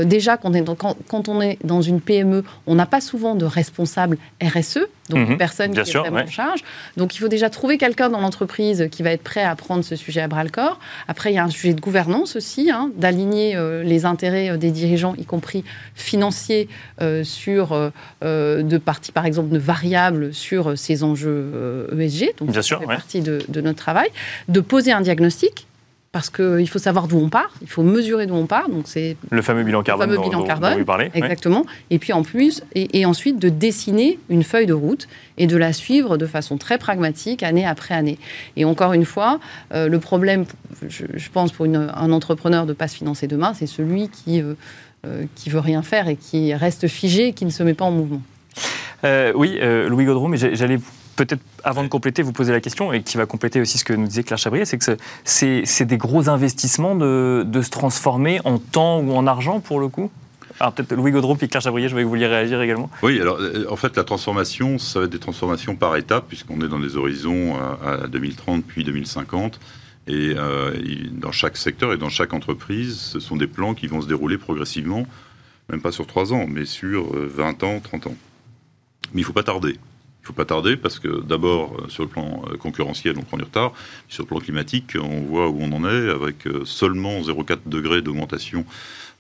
déjà, 0.03 0.37
quand 0.37 0.51
on, 0.51 0.53
est 0.53 0.61
dans, 0.61 0.75
quand, 0.75 1.27
on 1.27 1.41
est 1.41 1.57
dans 1.63 1.81
une 1.81 2.01
PME, 2.01 2.43
on 2.67 2.75
n'a 2.75 2.85
pas 2.85 3.01
souvent 3.01 3.33
de 3.33 3.45
responsable 3.45 4.19
RSE, 4.39 4.85
donc 5.09 5.19
une 5.19 5.33
mhm. 5.33 5.37
personne 5.37 5.71
qui 5.73 5.79
est 5.79 5.93
vraiment 5.93 6.19
en 6.19 6.27
charge. 6.27 6.61
Donc, 6.97 7.15
il 7.15 7.19
faut 7.19 7.27
déjà 7.27 7.49
trouver 7.49 7.77
quelqu'un 7.77 8.09
dans 8.09 8.21
l'entreprise 8.21 8.87
qui 8.91 9.03
va 9.03 9.11
être 9.11 9.23
prêt 9.23 9.43
à 9.43 9.55
prendre 9.55 9.83
ce 9.83 9.95
sujet 9.95 10.21
à 10.21 10.27
bras-le-corps. 10.27 10.79
Après, 11.07 11.31
il 11.31 11.35
y 11.35 11.39
a 11.39 11.43
un 11.43 11.49
sujet 11.49 11.73
de 11.73 11.81
gouvernance 11.81 12.35
aussi, 12.35 12.71
hein, 12.71 12.91
d'aligner 12.95 13.57
les 13.83 14.05
intérêts 14.05 14.57
des 14.57 14.71
dirigeants, 14.71 15.15
y 15.17 15.25
compris 15.25 15.63
financiers, 15.95 16.67
euh, 17.01 17.23
sur 17.23 17.73
euh, 17.73 17.89
euh, 18.23 18.61
de 18.61 18.77
parties, 18.77 19.11
par 19.11 19.25
exemple, 19.25 19.49
de 19.49 19.57
variables 19.57 20.33
sur 20.33 20.77
ces 20.77 21.03
enjeux 21.03 21.87
ESG. 21.97 22.23
E 22.23 22.27
donc, 22.39 22.51
Bien 22.51 22.61
ça 22.61 22.77
fait 22.77 22.85
partie 22.85 23.21
de, 23.21 23.61
notre 23.61 23.77
travail. 23.77 24.09
De 24.47 24.59
poser 24.59 24.91
un 24.91 25.01
diagnostic 25.01 25.67
parce 26.11 26.29
qu'il 26.29 26.67
faut 26.67 26.79
savoir 26.79 27.07
d'où 27.07 27.17
on 27.17 27.29
part, 27.29 27.51
il 27.61 27.69
faut 27.69 27.83
mesurer 27.83 28.25
d'où 28.25 28.35
on 28.35 28.47
part. 28.47 28.69
Donc 28.69 28.83
c'est 28.85 29.15
le 29.29 29.41
fameux 29.41 29.63
bilan 29.63 29.83
carbone, 29.83 30.09
le 30.09 30.15
fameux 30.15 30.27
bilan 30.27 30.43
carbone, 30.43 30.73
dont 30.73 30.79
vous 30.79 30.85
parlez. 30.85 31.11
Exactement. 31.13 31.65
Et 31.89 31.99
puis 31.99 32.13
en 32.13 32.23
plus, 32.23 32.63
et, 32.73 33.05
ensuite 33.05 33.39
de 33.39 33.49
dessiner 33.49 34.19
une 34.29 34.43
feuille 34.43 34.65
de 34.65 34.73
route 34.73 35.07
et 35.37 35.47
de 35.47 35.57
la 35.57 35.73
suivre 35.73 36.17
de 36.17 36.25
façon 36.25 36.57
très 36.57 36.77
pragmatique 36.77 37.43
année 37.43 37.65
après 37.65 37.93
année. 37.93 38.17
Et 38.55 38.65
encore 38.65 38.93
une 38.93 39.05
fois, 39.05 39.39
le 39.71 39.97
problème, 39.97 40.45
je, 40.87 41.29
pense, 41.31 41.51
pour 41.51 41.65
un 41.65 42.11
entrepreneur 42.11 42.65
de 42.65 42.71
ne 42.71 42.75
pas 42.75 42.87
se 42.87 42.95
financer 42.95 43.27
demain, 43.27 43.53
c'est 43.53 43.67
celui 43.67 44.09
qui 44.09 44.43
euh, 45.05 45.23
qui 45.35 45.49
veut 45.49 45.61
rien 45.61 45.81
faire 45.81 46.09
et 46.09 46.17
qui 46.17 46.53
reste 46.53 46.89
figé 46.89 47.27
et 47.27 47.33
qui 47.33 47.45
ne 47.45 47.51
se 47.51 47.63
met 47.63 47.73
pas 47.73 47.85
en 47.85 47.91
mouvement. 47.91 48.21
Euh, 49.05 49.31
oui, 49.33 49.57
euh, 49.61 49.87
Louis 49.87 50.03
Gaudreau, 50.03 50.27
mais 50.27 50.35
j'allais 50.35 50.77
peut-être, 51.25 51.41
avant 51.63 51.83
de 51.83 51.87
compléter, 51.87 52.21
vous 52.21 52.31
poser 52.31 52.51
la 52.51 52.61
question, 52.61 52.93
et 52.93 53.03
qui 53.03 53.17
va 53.17 53.25
compléter 53.25 53.59
aussi 53.59 53.77
ce 53.77 53.83
que 53.83 53.93
nous 53.93 54.07
disait 54.07 54.23
Claire 54.23 54.37
Chabrier, 54.37 54.65
c'est 54.65 54.77
que 54.77 54.97
c'est 55.23 55.85
des 55.85 55.97
gros 55.97 56.29
investissements 56.29 56.95
de, 56.95 57.61
se 57.61 57.69
transformer 57.69 58.39
en 58.45 58.57
temps 58.57 58.99
ou 58.99 59.13
en 59.13 59.27
argent, 59.27 59.59
pour 59.59 59.79
le 59.79 59.87
coup? 59.89 60.09
Alors 60.61 60.73
peut-être 60.73 60.93
Louis 60.93 61.11
Gaudreau 61.11 61.35
puis 61.35 61.47
Claire 61.47 61.61
Chabrier, 61.61 61.87
je 61.87 61.95
vais 61.95 62.01
que 62.01 62.05
vous 62.05 62.09
vouliez 62.09 62.27
réagir 62.27 62.61
également. 62.61 62.89
Oui, 63.01 63.21
alors 63.21 63.39
en 63.69 63.75
fait 63.77 63.95
la 63.95 64.03
transformation, 64.03 64.77
ça 64.77 64.99
va 64.99 65.05
être 65.05 65.11
des 65.11 65.19
transformations 65.19 65.75
par 65.75 65.95
étapes, 65.95 66.25
puisqu'on 66.27 66.59
est 66.61 66.67
dans 66.67 66.79
des 66.79 66.97
horizons 66.97 67.55
à 67.81 68.07
2030 68.07 68.65
puis 68.65 68.83
2050. 68.83 69.59
Euh, 70.09 70.73
et 70.83 71.09
dans 71.11 71.31
chaque 71.31 71.57
secteur 71.57 71.93
et 71.93 71.97
dans 71.97 72.09
chaque 72.09 72.33
entreprise, 72.33 72.97
ce 72.97 73.19
sont 73.19 73.35
des 73.35 73.47
plans 73.47 73.73
qui 73.73 73.87
vont 73.87 74.01
se 74.01 74.07
dérouler 74.07 74.37
progressivement, 74.37 75.05
même 75.69 75.81
pas 75.81 75.91
sur 75.91 76.07
3 76.07 76.33
ans, 76.33 76.45
mais 76.47 76.65
sur 76.65 77.13
20 77.13 77.63
euh, 77.63 77.65
ans, 77.65 77.79
30 77.79 78.07
ans. 78.07 78.15
Mais 79.13 79.21
il 79.21 79.23
ne 79.23 79.25
faut 79.25 79.33
pas 79.33 79.43
tarder. 79.43 79.77
Faut 80.29 80.33
pas 80.33 80.45
tarder 80.45 80.77
parce 80.77 80.99
que 80.99 81.23
d'abord, 81.23 81.73
euh, 81.73 81.89
sur 81.89 82.03
le 82.03 82.09
plan 82.09 82.43
concurrentiel, 82.59 83.15
on 83.17 83.23
prend 83.23 83.37
du 83.37 83.45
retard. 83.45 83.73
Sur 84.09 84.25
le 84.25 84.27
plan 84.27 84.37
climatique, 84.37 84.95
on 85.01 85.21
voit 85.21 85.49
où 85.49 85.57
on 85.59 85.71
en 85.71 85.83
est 85.89 86.11
avec 86.11 86.47
seulement 86.65 87.19
0,4 87.19 87.61
degrés 87.65 88.03
d'augmentation, 88.03 88.63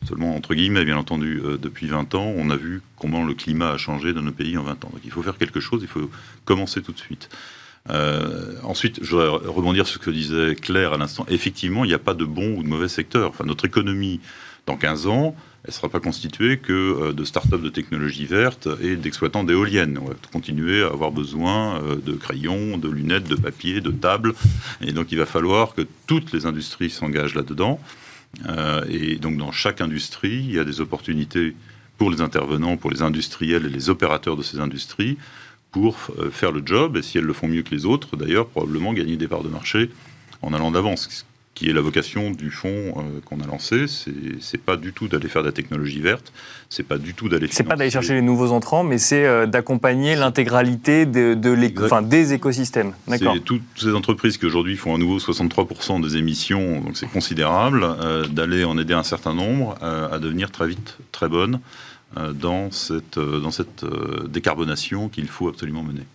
seulement 0.07 0.35
entre 0.35 0.53
guillemets, 0.53 0.85
bien 0.85 0.97
entendu, 0.97 1.41
depuis 1.59 1.87
20 1.87 2.13
ans. 2.13 2.31
On 2.37 2.51
a 2.51 2.55
vu 2.55 2.83
comment 2.99 3.25
le 3.25 3.33
climat 3.33 3.71
a 3.71 3.77
changé 3.77 4.13
dans 4.13 4.21
nos 4.21 4.31
pays 4.31 4.55
en 4.55 4.61
20 4.61 4.85
ans. 4.85 4.89
Donc 4.93 5.01
il 5.03 5.09
faut 5.09 5.23
faire 5.23 5.39
quelque 5.39 5.59
chose, 5.59 5.79
il 5.81 5.87
faut 5.87 6.11
commencer 6.45 6.83
tout 6.83 6.91
de 6.91 6.99
suite. 6.99 7.27
Euh, 7.89 8.55
ensuite, 8.63 8.99
je 9.03 9.15
voudrais 9.15 9.29
rebondir 9.29 9.87
sur 9.87 9.99
ce 9.99 10.05
que 10.05 10.11
disait 10.11 10.55
Claire 10.55 10.93
à 10.93 10.97
l'instant. 10.97 11.25
Effectivement, 11.29 11.85
il 11.85 11.87
n'y 11.87 11.93
a 11.93 11.99
pas 11.99 12.13
de 12.13 12.25
bon 12.25 12.57
ou 12.57 12.63
de 12.63 12.67
mauvais 12.67 12.87
secteur. 12.87 13.29
Enfin, 13.29 13.45
notre 13.45 13.65
économie, 13.65 14.19
dans 14.69 14.77
15 14.77 15.07
ans, 15.07 15.35
elle 15.63 15.71
ne 15.71 15.73
sera 15.73 15.89
pas 15.89 15.99
constituée 15.99 16.59
que 16.59 16.73
euh, 16.73 17.11
de 17.11 17.23
start-up 17.23 17.59
de 17.59 17.69
technologie 17.69 18.27
verte 18.27 18.67
et 18.81 18.95
d'exploitants 18.95 19.43
d'éoliennes. 19.43 19.97
On 19.97 20.05
va 20.05 20.13
continuer 20.31 20.83
à 20.83 20.87
avoir 20.87 21.11
besoin 21.11 21.81
euh, 21.81 21.95
de 21.95 22.13
crayons, 22.13 22.77
de 22.77 22.87
lunettes, 22.87 23.27
de 23.27 23.35
papier, 23.35 23.81
de 23.81 23.89
tables. 23.89 24.33
Et 24.81 24.91
donc, 24.91 25.11
il 25.11 25.17
va 25.17 25.25
falloir 25.25 25.73
que 25.73 25.81
toutes 26.05 26.31
les 26.33 26.45
industries 26.45 26.91
s'engagent 26.91 27.33
là-dedans. 27.33 27.79
et 28.87 29.15
donc, 29.15 29.37
dans 29.37 29.51
chaque 29.51 29.81
industrie, 29.81 30.37
il 30.47 30.53
y 30.53 30.59
a 30.59 30.63
des 30.63 30.81
opportunités 30.81 31.55
pour 31.97 32.11
les 32.11 32.21
intervenants, 32.21 32.77
pour 32.77 32.91
les 32.91 33.01
industriels 33.01 33.65
et 33.65 33.69
les 33.69 33.89
opérateurs 33.89 34.37
de 34.37 34.43
ces 34.43 34.59
industries 34.59 35.17
pour 35.71 35.97
faire 36.31 36.51
le 36.51 36.61
job, 36.63 36.95
et 36.95 37.01
si 37.01 37.17
elles 37.17 37.29
le 37.31 37.33
font 37.33 37.47
mieux 37.47 37.63
que 37.63 37.73
les 37.73 37.85
autres, 37.85 38.15
d'ailleurs, 38.17 38.47
probablement 38.47 38.93
gagner 38.93 39.17
des 39.17 39.27
parts 39.27 39.43
de 39.43 39.49
marché 39.49 39.89
en 40.43 40.53
allant 40.53 40.71
d'avance. 40.71 41.25
Qui 41.59 41.69
est 41.69 41.73
la 41.73 41.81
vocation 41.81 42.31
du 42.31 42.51
fonds 42.51 42.69
euh, 42.69 43.19
qu'on 43.25 43.41
a 43.41 43.45
lancé. 43.45 43.83
C'est 44.39 44.61
pas 44.61 44.77
du 44.77 44.93
tout 44.93 45.09
d'aller 45.09 45.27
faire 45.27 45.41
de 45.41 45.47
la 45.47 45.51
technologie 45.51 45.99
verte, 45.99 46.31
c'est 46.69 46.87
pas 46.87 46.97
du 46.97 47.13
tout 47.13 47.27
d'aller. 47.27 47.49
C'est 47.51 47.65
pas 47.65 47.75
d'aller 47.75 47.89
chercher 47.89 48.13
les 48.13 48.21
nouveaux 48.21 48.53
entrants, 48.53 48.85
mais 48.85 48.97
c'est 48.97 49.25
euh, 49.25 49.45
d'accompagner 49.45 50.15
l'intégralité 50.15 51.05
de, 51.05 51.33
de 51.33 52.01
des 52.03 52.31
écosystèmes. 52.31 52.93
D'accord. 53.09 53.35
Toutes 53.43 53.61
ces 53.75 53.93
entreprises 53.93 54.37
qui 54.37 54.45
aujourd'hui 54.45 54.77
font 54.77 54.95
à 54.95 54.97
nouveau 54.97 55.17
63% 55.17 56.01
des 56.01 56.15
émissions, 56.15 56.79
donc 56.79 56.95
c'est 56.95 57.11
considérable, 57.11 57.83
euh, 57.83 58.25
d'aller 58.25 58.63
en 58.63 58.77
aider 58.77 58.93
un 58.93 59.03
certain 59.03 59.33
nombre 59.33 59.75
à 59.81 60.17
devenir 60.19 60.51
très 60.51 60.67
vite 60.67 60.97
très 61.11 61.27
bonnes 61.27 61.59
dans 62.33 62.71
cette, 62.71 63.19
dans 63.19 63.51
cette 63.51 63.85
décarbonation 64.29 65.09
qu'il 65.09 65.27
faut 65.27 65.49
absolument 65.49 65.83
mener. 65.83 66.05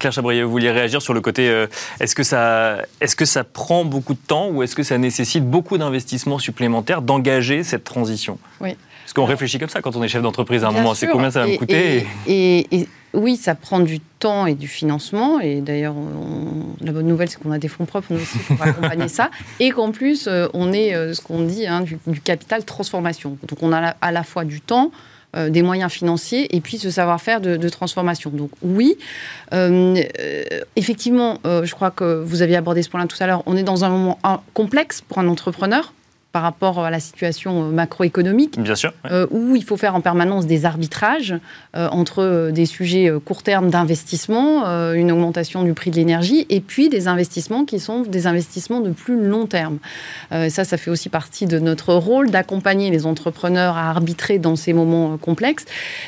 Claire 0.00 0.12
Chabrier, 0.12 0.42
vous 0.42 0.50
vouliez 0.50 0.70
réagir 0.70 1.00
sur 1.00 1.14
le 1.14 1.20
côté 1.20 1.48
euh, 1.48 1.66
est-ce 2.00 2.14
que, 2.14 2.22
ça, 2.22 2.78
est 3.00 3.14
que 3.14 3.24
ça 3.24 3.44
prend 3.44 3.84
beaucoup 3.84 4.14
de 4.14 4.18
temps 4.18 4.48
ou 4.48 4.62
est-ce 4.62 4.74
que 4.74 4.82
ça 4.82 4.98
nécessite 4.98 5.48
beaucoup 5.48 5.78
d'investissements 5.78 6.38
supplémentaires 6.38 7.02
d'engager 7.02 7.62
cette 7.62 7.84
transition? 7.84 8.38
Oui. 8.60 8.76
Parce 9.04 9.12
qu'on 9.12 9.24
réfléchit 9.24 9.58
comme 9.58 9.68
ça 9.68 9.82
quand 9.82 9.96
on 9.96 10.02
est 10.02 10.08
chef 10.08 10.22
d'entreprise 10.22 10.64
à 10.64 10.68
un 10.68 10.72
moment, 10.72 10.94
c'est 10.94 11.08
combien 11.08 11.30
ça 11.30 11.40
va 11.40 11.46
me 11.46 11.56
coûter? 11.56 12.06
et, 12.26 12.88
oui, 13.12 13.36
ça 13.36 13.54
prend 13.54 13.80
du 13.80 13.98
temps 13.98 14.46
et 14.46 14.54
du 14.54 14.68
financement. 14.68 15.40
Et 15.40 15.60
d'ailleurs, 15.60 15.94
la 16.80 16.92
bonne 16.92 17.06
nouvelle, 17.06 17.28
c'est 17.28 17.40
qu'on 17.40 17.50
a 17.50 17.58
des 17.58 17.68
fonds 17.68 17.84
propres 17.84 18.14
aussi 18.14 18.38
pour 18.38 18.62
accompagner 18.62 19.08
ça. 19.08 19.30
Et 19.58 19.70
qu'en 19.70 19.90
plus, 19.90 20.28
euh, 20.28 20.46
on 20.54 20.72
est 20.72 20.94
euh, 20.94 21.12
ce 21.12 21.20
qu'on 21.20 21.42
dit 21.42 21.66
hein, 21.66 21.82
du, 21.82 22.20
capital 22.20 22.64
transformation. 22.64 23.36
Donc 23.48 23.62
on 23.62 23.72
a 23.72 23.96
à 24.00 24.12
la 24.12 24.22
fois 24.22 24.44
du 24.44 24.60
temps, 24.60 24.92
euh, 25.36 25.48
des 25.48 25.62
moyens 25.62 25.92
financiers 25.92 26.56
et 26.56 26.60
puis 26.60 26.76
ce 26.76 26.90
savoir-faire 26.90 27.40
de, 27.40 27.68
transformation. 27.68 28.30
Donc 28.30 28.50
oui, 28.62 28.96
euh, 29.52 30.02
euh, 30.18 30.42
effectivement, 30.74 31.38
je 31.44 31.72
crois 31.72 31.92
que 31.92 32.20
vous 32.24 32.42
aviez 32.42 32.56
abordé 32.56 32.82
ce 32.82 32.90
point-là 32.90 33.06
tout 33.06 33.16
à 33.20 33.26
l'heure, 33.28 33.44
on 33.46 33.56
est 33.56 33.62
dans 33.62 33.84
un 33.84 33.90
moment 33.90 34.18
complexe 34.54 35.00
pour 35.02 35.18
un 35.18 35.28
entrepreneur 35.28 35.92
par 36.32 36.42
rapport 36.42 36.78
à 36.78 36.90
la 36.90 37.00
situation 37.00 37.64
euh, 37.64 37.70
macroéconomique, 37.70 38.60
Bien 38.60 38.76
sûr, 38.76 38.92
euh, 39.10 39.26
où 39.30 39.56
il 39.56 39.64
faut 39.64 39.76
faire 39.76 39.96
en 39.96 40.00
permanence 40.00 40.46
des 40.46 40.64
arbitrages 40.64 41.34
euh, 41.76 41.88
entre 41.88 42.50
des 42.52 42.66
sujets 42.66 43.10
court 43.24 43.42
terme 43.42 43.70
d'investissement, 43.70 44.64
une 44.92 45.10
augmentation 45.10 45.62
du 45.62 45.74
prix 45.74 45.90
de 45.90 45.96
l'énergie, 45.96 46.46
et 46.48 46.60
puis 46.60 46.88
des 46.88 47.08
investissements 47.08 47.64
qui 47.64 47.80
sont 47.80 48.02
des 48.02 48.26
investissements 48.26 48.80
de 48.80 48.90
plus 48.90 49.22
long 49.22 49.46
terme. 49.46 49.78
ça, 50.30 50.64
ça 50.64 50.76
fait 50.76 50.90
aussi 50.90 51.08
partie 51.08 51.46
de 51.46 51.58
notre 51.58 51.94
rôle 51.94 52.30
d'accompagner 52.30 52.90
les 52.90 53.06
entrepreneurs 53.06 53.76
à 53.76 53.90
arbitrer 53.90 54.38
dans 54.38 54.56
ces 54.56 54.72
moments 54.72 55.16
complexes. 55.16 55.64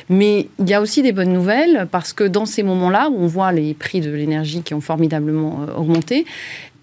Mais 0.09 0.49
il 0.59 0.69
y 0.69 0.75
a 0.75 0.81
aussi 0.81 1.03
des 1.03 1.13
bonnes 1.13 1.33
nouvelles 1.33 1.87
parce 1.91 2.13
que 2.13 2.25
dans 2.25 2.47
ces 2.47 2.63
moments-là 2.63 3.09
où 3.11 3.17
on 3.19 3.27
voit 3.27 3.53
les 3.53 3.75
prix 3.75 4.01
de 4.01 4.11
l'énergie 4.11 4.63
qui 4.63 4.75
ont 4.75 4.81
formidablement 4.81 5.67
augmenté, 5.77 6.27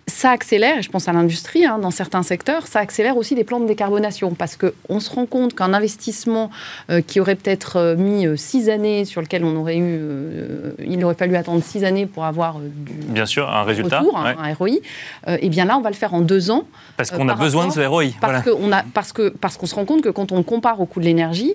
ça 0.10 0.32
accélère, 0.32 0.80
et 0.80 0.82
je 0.82 0.90
pense 0.90 1.08
à 1.08 1.14
l'industrie, 1.14 1.66
hein, 1.66 1.80
dans 1.80 1.92
certains 1.92 2.24
secteurs, 2.24 2.68
ça 2.68 2.80
accélère 2.80 3.18
aussi 3.18 3.36
des 3.36 3.44
plans 3.44 3.60
de 3.60 3.68
décarbonation, 3.68 4.34
parce 4.34 4.58
qu'on 4.58 5.00
se 5.00 5.10
rend 5.10 5.26
compte 5.26 5.56
qu'un 5.56 5.74
investissement 5.74 6.50
euh, 6.90 7.02
qui 7.02 7.20
aurait 7.20 7.36
peut-être 7.36 7.78
euh, 7.78 7.96
mis 7.96 8.26
euh, 8.26 8.36
six 8.36 8.70
années, 8.70 9.06
sur 9.06 9.22
lequel 9.22 9.44
on 9.44 9.56
aurait 9.56 9.78
eu, 9.78 10.00
il 10.86 11.04
aurait 11.04 11.16
fallu 11.16 11.36
attendre 11.36 11.64
six 11.64 11.84
années 11.84 12.06
pour 12.06 12.26
avoir 12.26 12.60
du 12.60 12.94
Bien 13.10 13.26
sûr, 13.26 13.50
un 13.50 13.64
résultat, 13.64 14.00
retour, 14.00 14.18
hein, 14.18 14.36
un 14.38 14.54
ROI, 14.54 14.70
et 14.70 14.80
eh 15.28 15.50
bien 15.50 15.66
là, 15.66 15.78
on 15.78 15.82
va 15.82 15.90
le 15.90 15.96
faire 15.96 16.14
en 16.14 16.22
deux 16.22 16.52
ans. 16.52 16.64
Parce 16.98 17.12
qu'on 17.12 17.30
a 17.30 17.36
besoin 17.36 17.68
de 17.68 17.72
ce 17.72 17.80
ROI. 17.80 18.06
Parce 18.20 18.44
qu'on 18.44 18.70
parce 18.94 19.14
que, 19.14 19.30
parce 19.30 19.58
qu'on 19.58 19.66
se 19.66 19.76
rend 19.76 19.86
compte 19.86 20.02
que 20.02 20.10
quand 20.10 20.32
on 20.32 20.44
compare 20.44 20.82
au 20.82 20.86
coût 20.86 21.00
de 21.00 21.06
l'énergie, 21.06 21.54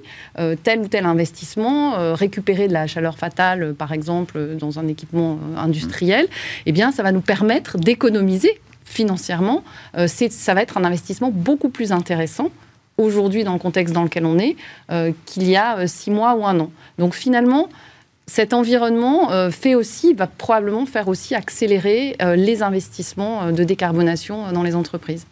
tel 0.62 0.80
ou 0.80 0.88
tel 0.88 1.06
investissement, 1.06 2.14
récupérer 2.14 2.68
de 2.68 2.72
la 2.72 2.86
chaleur 2.86 3.18
fatale, 3.18 3.74
par 3.74 3.92
exemple, 3.92 4.56
dans 4.58 4.78
un 4.78 4.88
équipement 4.88 5.38
industriel, 5.56 6.26
eh 6.66 6.72
bien, 6.72 6.92
ça 6.92 7.02
va 7.02 7.12
nous 7.12 7.20
permettre 7.20 7.78
d'économiser 7.78 8.43
financièrement, 8.84 9.64
euh, 9.96 10.06
ça 10.06 10.54
va 10.54 10.62
être 10.62 10.76
un 10.76 10.84
investissement 10.84 11.30
beaucoup 11.32 11.68
plus 11.68 11.92
intéressant 11.92 12.50
aujourd'hui 12.96 13.42
dans 13.42 13.54
le 13.54 13.58
contexte 13.58 13.92
dans 13.92 14.04
lequel 14.04 14.24
on 14.24 14.38
est 14.38 14.56
euh, 14.90 15.12
qu'il 15.26 15.48
y 15.48 15.56
a 15.56 15.78
euh, 15.78 15.86
six 15.86 16.10
mois 16.10 16.34
ou 16.36 16.46
un 16.46 16.60
an. 16.60 16.70
Donc 16.98 17.14
finalement, 17.14 17.68
cet 18.26 18.54
environnement 18.54 19.50
fait 19.50 19.74
aussi, 19.74 20.14
va 20.14 20.26
probablement 20.26 20.86
faire 20.86 21.08
aussi 21.08 21.34
accélérer 21.34 22.16
les 22.36 22.62
investissements 22.62 23.52
de 23.52 23.64
décarbonation 23.64 24.50
dans 24.50 24.62
les 24.62 24.74
entreprises. 24.74 25.26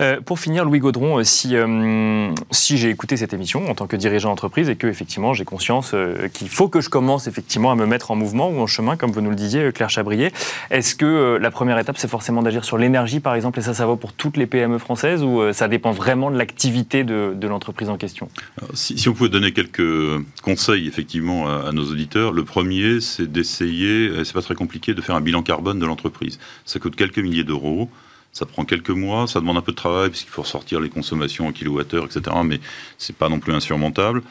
Euh, 0.00 0.20
pour 0.20 0.38
finir, 0.38 0.64
Louis 0.64 0.80
Gaudron, 0.80 1.18
euh, 1.18 1.24
si, 1.24 1.56
euh, 1.56 2.32
si 2.50 2.76
j'ai 2.76 2.90
écouté 2.90 3.16
cette 3.16 3.32
émission 3.32 3.68
en 3.68 3.74
tant 3.74 3.86
que 3.86 3.96
dirigeant 3.96 4.30
d'entreprise 4.30 4.68
et 4.68 4.76
que 4.76 4.86
effectivement 4.86 5.34
j'ai 5.34 5.44
conscience 5.44 5.94
qu'il 6.32 6.48
faut 6.48 6.68
que 6.68 6.80
je 6.80 6.88
commence 6.88 7.26
effectivement 7.26 7.70
à 7.70 7.76
me 7.76 7.86
mettre 7.86 8.10
en 8.10 8.16
mouvement 8.16 8.48
ou 8.48 8.58
en 8.60 8.66
chemin, 8.66 8.96
comme 8.96 9.10
vous 9.10 9.20
nous 9.20 9.30
le 9.30 9.36
disiez, 9.36 9.72
Claire 9.72 9.90
Chabrier, 9.90 10.32
est-ce 10.70 10.94
que 10.94 11.38
la 11.40 11.50
première 11.50 11.78
étape 11.78 11.98
c'est 11.98 12.08
forcément 12.08 12.42
d'agir 12.42 12.64
sur 12.64 12.78
l'énergie 12.78 13.20
par 13.20 13.34
exemple 13.34 13.58
et 13.58 13.62
ça, 13.62 13.74
ça 13.74 13.86
vaut 13.86 13.96
pour 13.96 14.12
toutes 14.12 14.36
les 14.36 14.46
PME 14.46 14.78
françaises 14.78 15.22
ou 15.22 15.52
ça 15.52 15.68
dépend 15.68 15.92
vraiment 15.92 16.30
de 16.30 16.36
l'activité 16.36 17.04
de, 17.04 17.46
l'entreprise 17.46 17.88
en 17.88 17.96
question? 17.96 18.28
Si, 18.72 18.98
si, 18.98 19.08
on 19.08 19.12
pouvait 19.12 19.28
donner 19.28 19.52
quelques 19.52 20.24
conseils 20.42 20.88
effectivement 20.88 21.48
à, 21.48 21.68
à 21.68 21.72
nos 21.72 21.84
auditeurs, 21.84 22.32
le 22.32 22.44
premier 22.44 23.00
c'est 23.00 23.30
d'essayer, 23.30 24.24
c'est 24.24 24.32
pas 24.32 24.42
très 24.42 24.54
compliqué, 24.54 24.94
de 24.94 25.00
faire 25.00 25.14
un 25.14 25.20
bilan 25.20 25.42
carbone 25.42 25.78
de 25.78 25.86
l'entreprise. 25.86 26.38
Ça 26.64 26.78
coûte 26.78 26.96
quelques 26.96 27.18
milliers 27.18 27.44
d'euros. 27.44 27.88
Ça 28.34 28.46
prend 28.46 28.64
quelques 28.64 28.90
mois, 28.90 29.26
ça 29.26 29.40
demande 29.40 29.56
un 29.56 29.62
peu 29.62 29.72
de 29.72 29.76
travail 29.76 30.10
puisqu'il 30.10 30.30
faut 30.30 30.42
ressortir 30.42 30.80
les 30.80 30.90
consommations 30.90 31.46
en 31.46 31.52
kilowattheure, 31.52 32.04
etc. 32.04 32.36
Mais 32.44 32.60
c'est 32.98 33.16
pas 33.16 33.28
non 33.28 33.38
plus 33.38 33.54
insurmontable. 33.54 34.22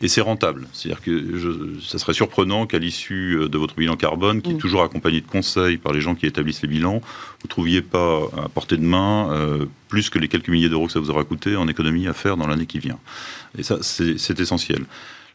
Et 0.00 0.06
c'est 0.06 0.20
rentable. 0.20 0.68
C'est-à-dire 0.72 1.02
que 1.02 1.36
je, 1.36 1.80
ça 1.80 1.98
serait 1.98 2.14
surprenant 2.14 2.66
qu'à 2.66 2.78
l'issue 2.78 3.36
euh, 3.36 3.48
de 3.48 3.58
votre 3.58 3.74
bilan 3.74 3.96
carbone, 3.96 4.42
qui 4.42 4.52
est 4.52 4.54
mm. 4.54 4.58
toujours 4.58 4.82
accompagné 4.82 5.20
de 5.20 5.26
conseils 5.26 5.76
par 5.76 5.92
les 5.92 6.00
gens 6.00 6.14
qui 6.14 6.26
établissent 6.26 6.62
les 6.62 6.68
bilans, 6.68 7.00
vous 7.00 7.46
ne 7.46 7.48
trouviez 7.48 7.82
pas 7.82 8.22
à 8.36 8.48
portée 8.48 8.76
de 8.76 8.84
main 8.84 9.32
euh, 9.32 9.66
plus 9.88 10.08
que 10.08 10.20
les 10.20 10.28
quelques 10.28 10.48
milliers 10.48 10.68
d'euros 10.68 10.86
que 10.86 10.92
ça 10.92 11.00
vous 11.00 11.10
aura 11.10 11.24
coûté 11.24 11.56
en 11.56 11.66
économie 11.66 12.06
à 12.06 12.12
faire 12.12 12.36
dans 12.36 12.46
l'année 12.46 12.66
qui 12.66 12.78
vient. 12.78 12.98
Et 13.58 13.64
ça, 13.64 13.78
c'est 13.82 14.38
essentiel. 14.38 14.84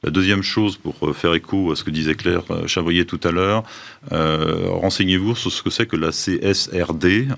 La 0.03 0.11
deuxième 0.11 0.43
chose, 0.43 0.75
pour 0.75 0.95
euh, 1.03 1.13
faire 1.13 1.33
écho 1.33 1.71
à 1.71 1.77
ce 1.77 1.83
que 1.85 1.89
disait 1.89 2.15
Claire 2.15 2.43
euh, 2.51 2.67
Chavoyer 2.67 3.05
tout 3.05 3.21
à 3.23 3.31
l'heure, 3.31 3.63
euh, 4.11 4.67
renseignez-vous 4.67 5.33
sur 5.33 5.49
ce 5.49 5.63
que 5.63 5.69
c'est 5.69 5.85
que 5.85 5.95
la 5.95 6.11
CSRD. 6.11 7.29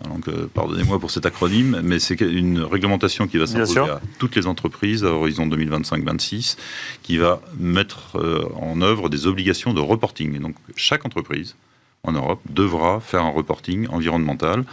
Pardonnez-moi 0.55 0.99
pour 0.99 1.11
cet 1.11 1.27
acronyme, 1.27 1.79
mais 1.83 1.99
c'est 1.99 2.19
une 2.21 2.61
réglementation 2.61 3.27
qui 3.27 3.37
va 3.37 3.45
s'imposer 3.45 3.79
à 3.79 4.01
toutes 4.17 4.35
les 4.35 4.47
entreprises 4.47 5.05
à 5.05 5.09
horizon 5.09 5.45
2025-26, 5.45 6.57
qui 7.03 7.17
va 7.17 7.39
mettre 7.59 8.17
en 8.59 8.81
œuvre 8.81 9.09
des 9.09 9.27
obligations 9.27 9.73
de 9.73 9.79
reporting. 9.79 10.35
Et 10.35 10.39
donc, 10.39 10.55
chaque 10.75 11.05
entreprise 11.05 11.55
en 12.03 12.13
Europe 12.13 12.41
devra 12.49 12.99
faire 12.99 13.23
un 13.23 13.31
reporting 13.31 13.87
environnemental. 13.89 14.65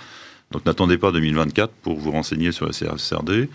Donc, 0.51 0.65
n'attendez 0.65 0.99
pas 0.99 1.13
2024 1.13 1.73
pour 1.83 1.99
vous 1.99 2.11
renseigner 2.11 2.53
sur 2.53 2.67
la 2.67 2.73
CSRD. 2.73 3.49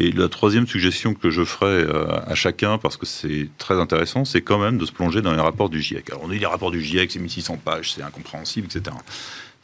Et 0.00 0.12
la 0.12 0.28
troisième 0.28 0.68
suggestion 0.68 1.12
que 1.12 1.28
je 1.28 1.42
ferai 1.42 1.82
euh, 1.82 2.06
à 2.24 2.36
chacun, 2.36 2.78
parce 2.78 2.96
que 2.96 3.04
c'est 3.04 3.48
très 3.58 3.74
intéressant, 3.74 4.24
c'est 4.24 4.42
quand 4.42 4.60
même 4.60 4.78
de 4.78 4.86
se 4.86 4.92
plonger 4.92 5.22
dans 5.22 5.32
les 5.32 5.40
rapports 5.40 5.68
du 5.68 5.82
GIEC. 5.82 6.10
Alors 6.10 6.22
on 6.22 6.28
dit 6.28 6.38
les 6.38 6.46
rapports 6.46 6.70
du 6.70 6.80
GIEC, 6.80 7.10
c'est 7.10 7.18
1600 7.18 7.58
pages, 7.64 7.94
c'est 7.94 8.02
incompréhensible, 8.02 8.68
etc. 8.68 8.94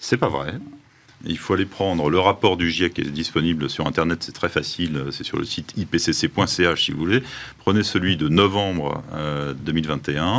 C'est 0.01 0.17
pas 0.17 0.29
vrai. 0.29 0.55
Il 1.25 1.39
faut 1.39 1.55
aller 1.55 1.67
prendre 1.67 2.11
le 2.11 2.19
rapport 2.19 2.57
du 2.57 2.69
GIEC 2.69 2.95
qui 2.95 3.01
est 3.03 3.11
disponible 3.11 3.71
sur 3.71 3.87
Internet, 3.87 4.25
c'est 4.25 4.33
très 4.33 4.49
facile, 4.49 5.05
c'est 5.13 5.23
sur 5.23 5.39
le 5.39 5.45
site 5.45 5.73
ipcc.ch 5.77 6.85
si 6.85 6.91
vous 6.91 6.99
voulez. 6.99 7.23
Prenez 7.59 7.85
celui 7.85 8.17
de 8.17 8.27
novembre 8.27 9.05
2021 9.65 10.39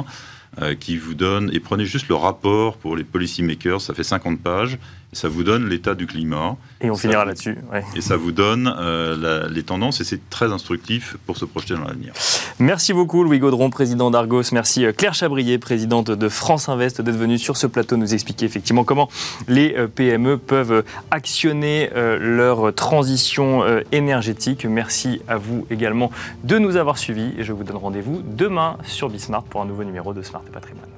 euh, 0.60 0.62
euh, 0.62 0.76
qui 0.76 0.98
vous 0.98 1.14
donne, 1.14 1.50
et 1.54 1.62
prenez 1.62 1.86
juste 1.86 2.10
le 2.10 2.16
rapport 2.16 2.76
pour 2.78 2.98
les 2.98 3.06
policy 3.06 3.44
makers, 3.44 3.80
ça 3.80 3.94
fait 3.94 4.04
50 4.04 4.42
pages, 4.42 4.78
ça 5.16 5.30
vous 5.30 5.44
donne 5.44 5.70
l'état 5.70 5.96
du 5.96 6.08
climat. 6.08 6.58
Et 6.82 6.92
on 6.92 6.96
finira 6.96 7.24
là-dessus. 7.26 7.58
Et 7.96 8.02
ça 8.02 8.18
vous 8.18 8.32
donne 8.32 8.74
euh, 8.78 9.48
les 9.50 9.64
tendances 9.64 10.02
et 10.02 10.04
c'est 10.04 10.30
très 10.30 10.52
instructif 10.52 11.16
pour 11.26 11.38
se 11.38 11.46
projeter 11.46 11.74
dans 11.74 11.86
l'avenir. 11.86 12.14
Merci 12.60 12.94
beaucoup 12.94 13.24
Louis 13.24 13.40
Gaudron, 13.40 13.70
président 13.70 14.12
d'Argos. 14.12 14.44
Merci 14.52 14.86
euh, 14.86 14.92
Claire 14.92 15.14
Chabrier, 15.14 15.58
présidente 15.58 16.12
de 16.12 16.30
France 16.30 16.68
Invest, 16.68 17.02
d'être 17.02 17.16
venue 17.16 17.38
sur 17.38 17.56
ce 17.56 17.66
plateau 17.66 17.96
nous 17.96 18.14
expliquer 18.14 18.46
effectivement 18.46 18.84
comment 18.84 19.10
les 19.48 19.74
euh, 19.78 19.88
PME 19.88 20.38
peuvent 20.38 20.84
actionner 21.12 21.90
leur 21.96 22.74
transition 22.74 23.64
énergétique. 23.92 24.66
Merci 24.66 25.22
à 25.28 25.38
vous 25.38 25.66
également 25.70 26.12
de 26.44 26.58
nous 26.58 26.76
avoir 26.76 26.98
suivis 26.98 27.34
et 27.38 27.44
je 27.44 27.54
vous 27.54 27.64
donne 27.64 27.78
rendez-vous 27.78 28.22
demain 28.24 28.78
sur 28.84 29.10
Bismart 29.10 29.44
pour 29.44 29.62
un 29.62 29.66
nouveau 29.66 29.84
numéro 29.84 30.14
de 30.14 30.22
Smart 30.22 30.44
et 30.48 30.52
Patrimoine. 30.52 30.95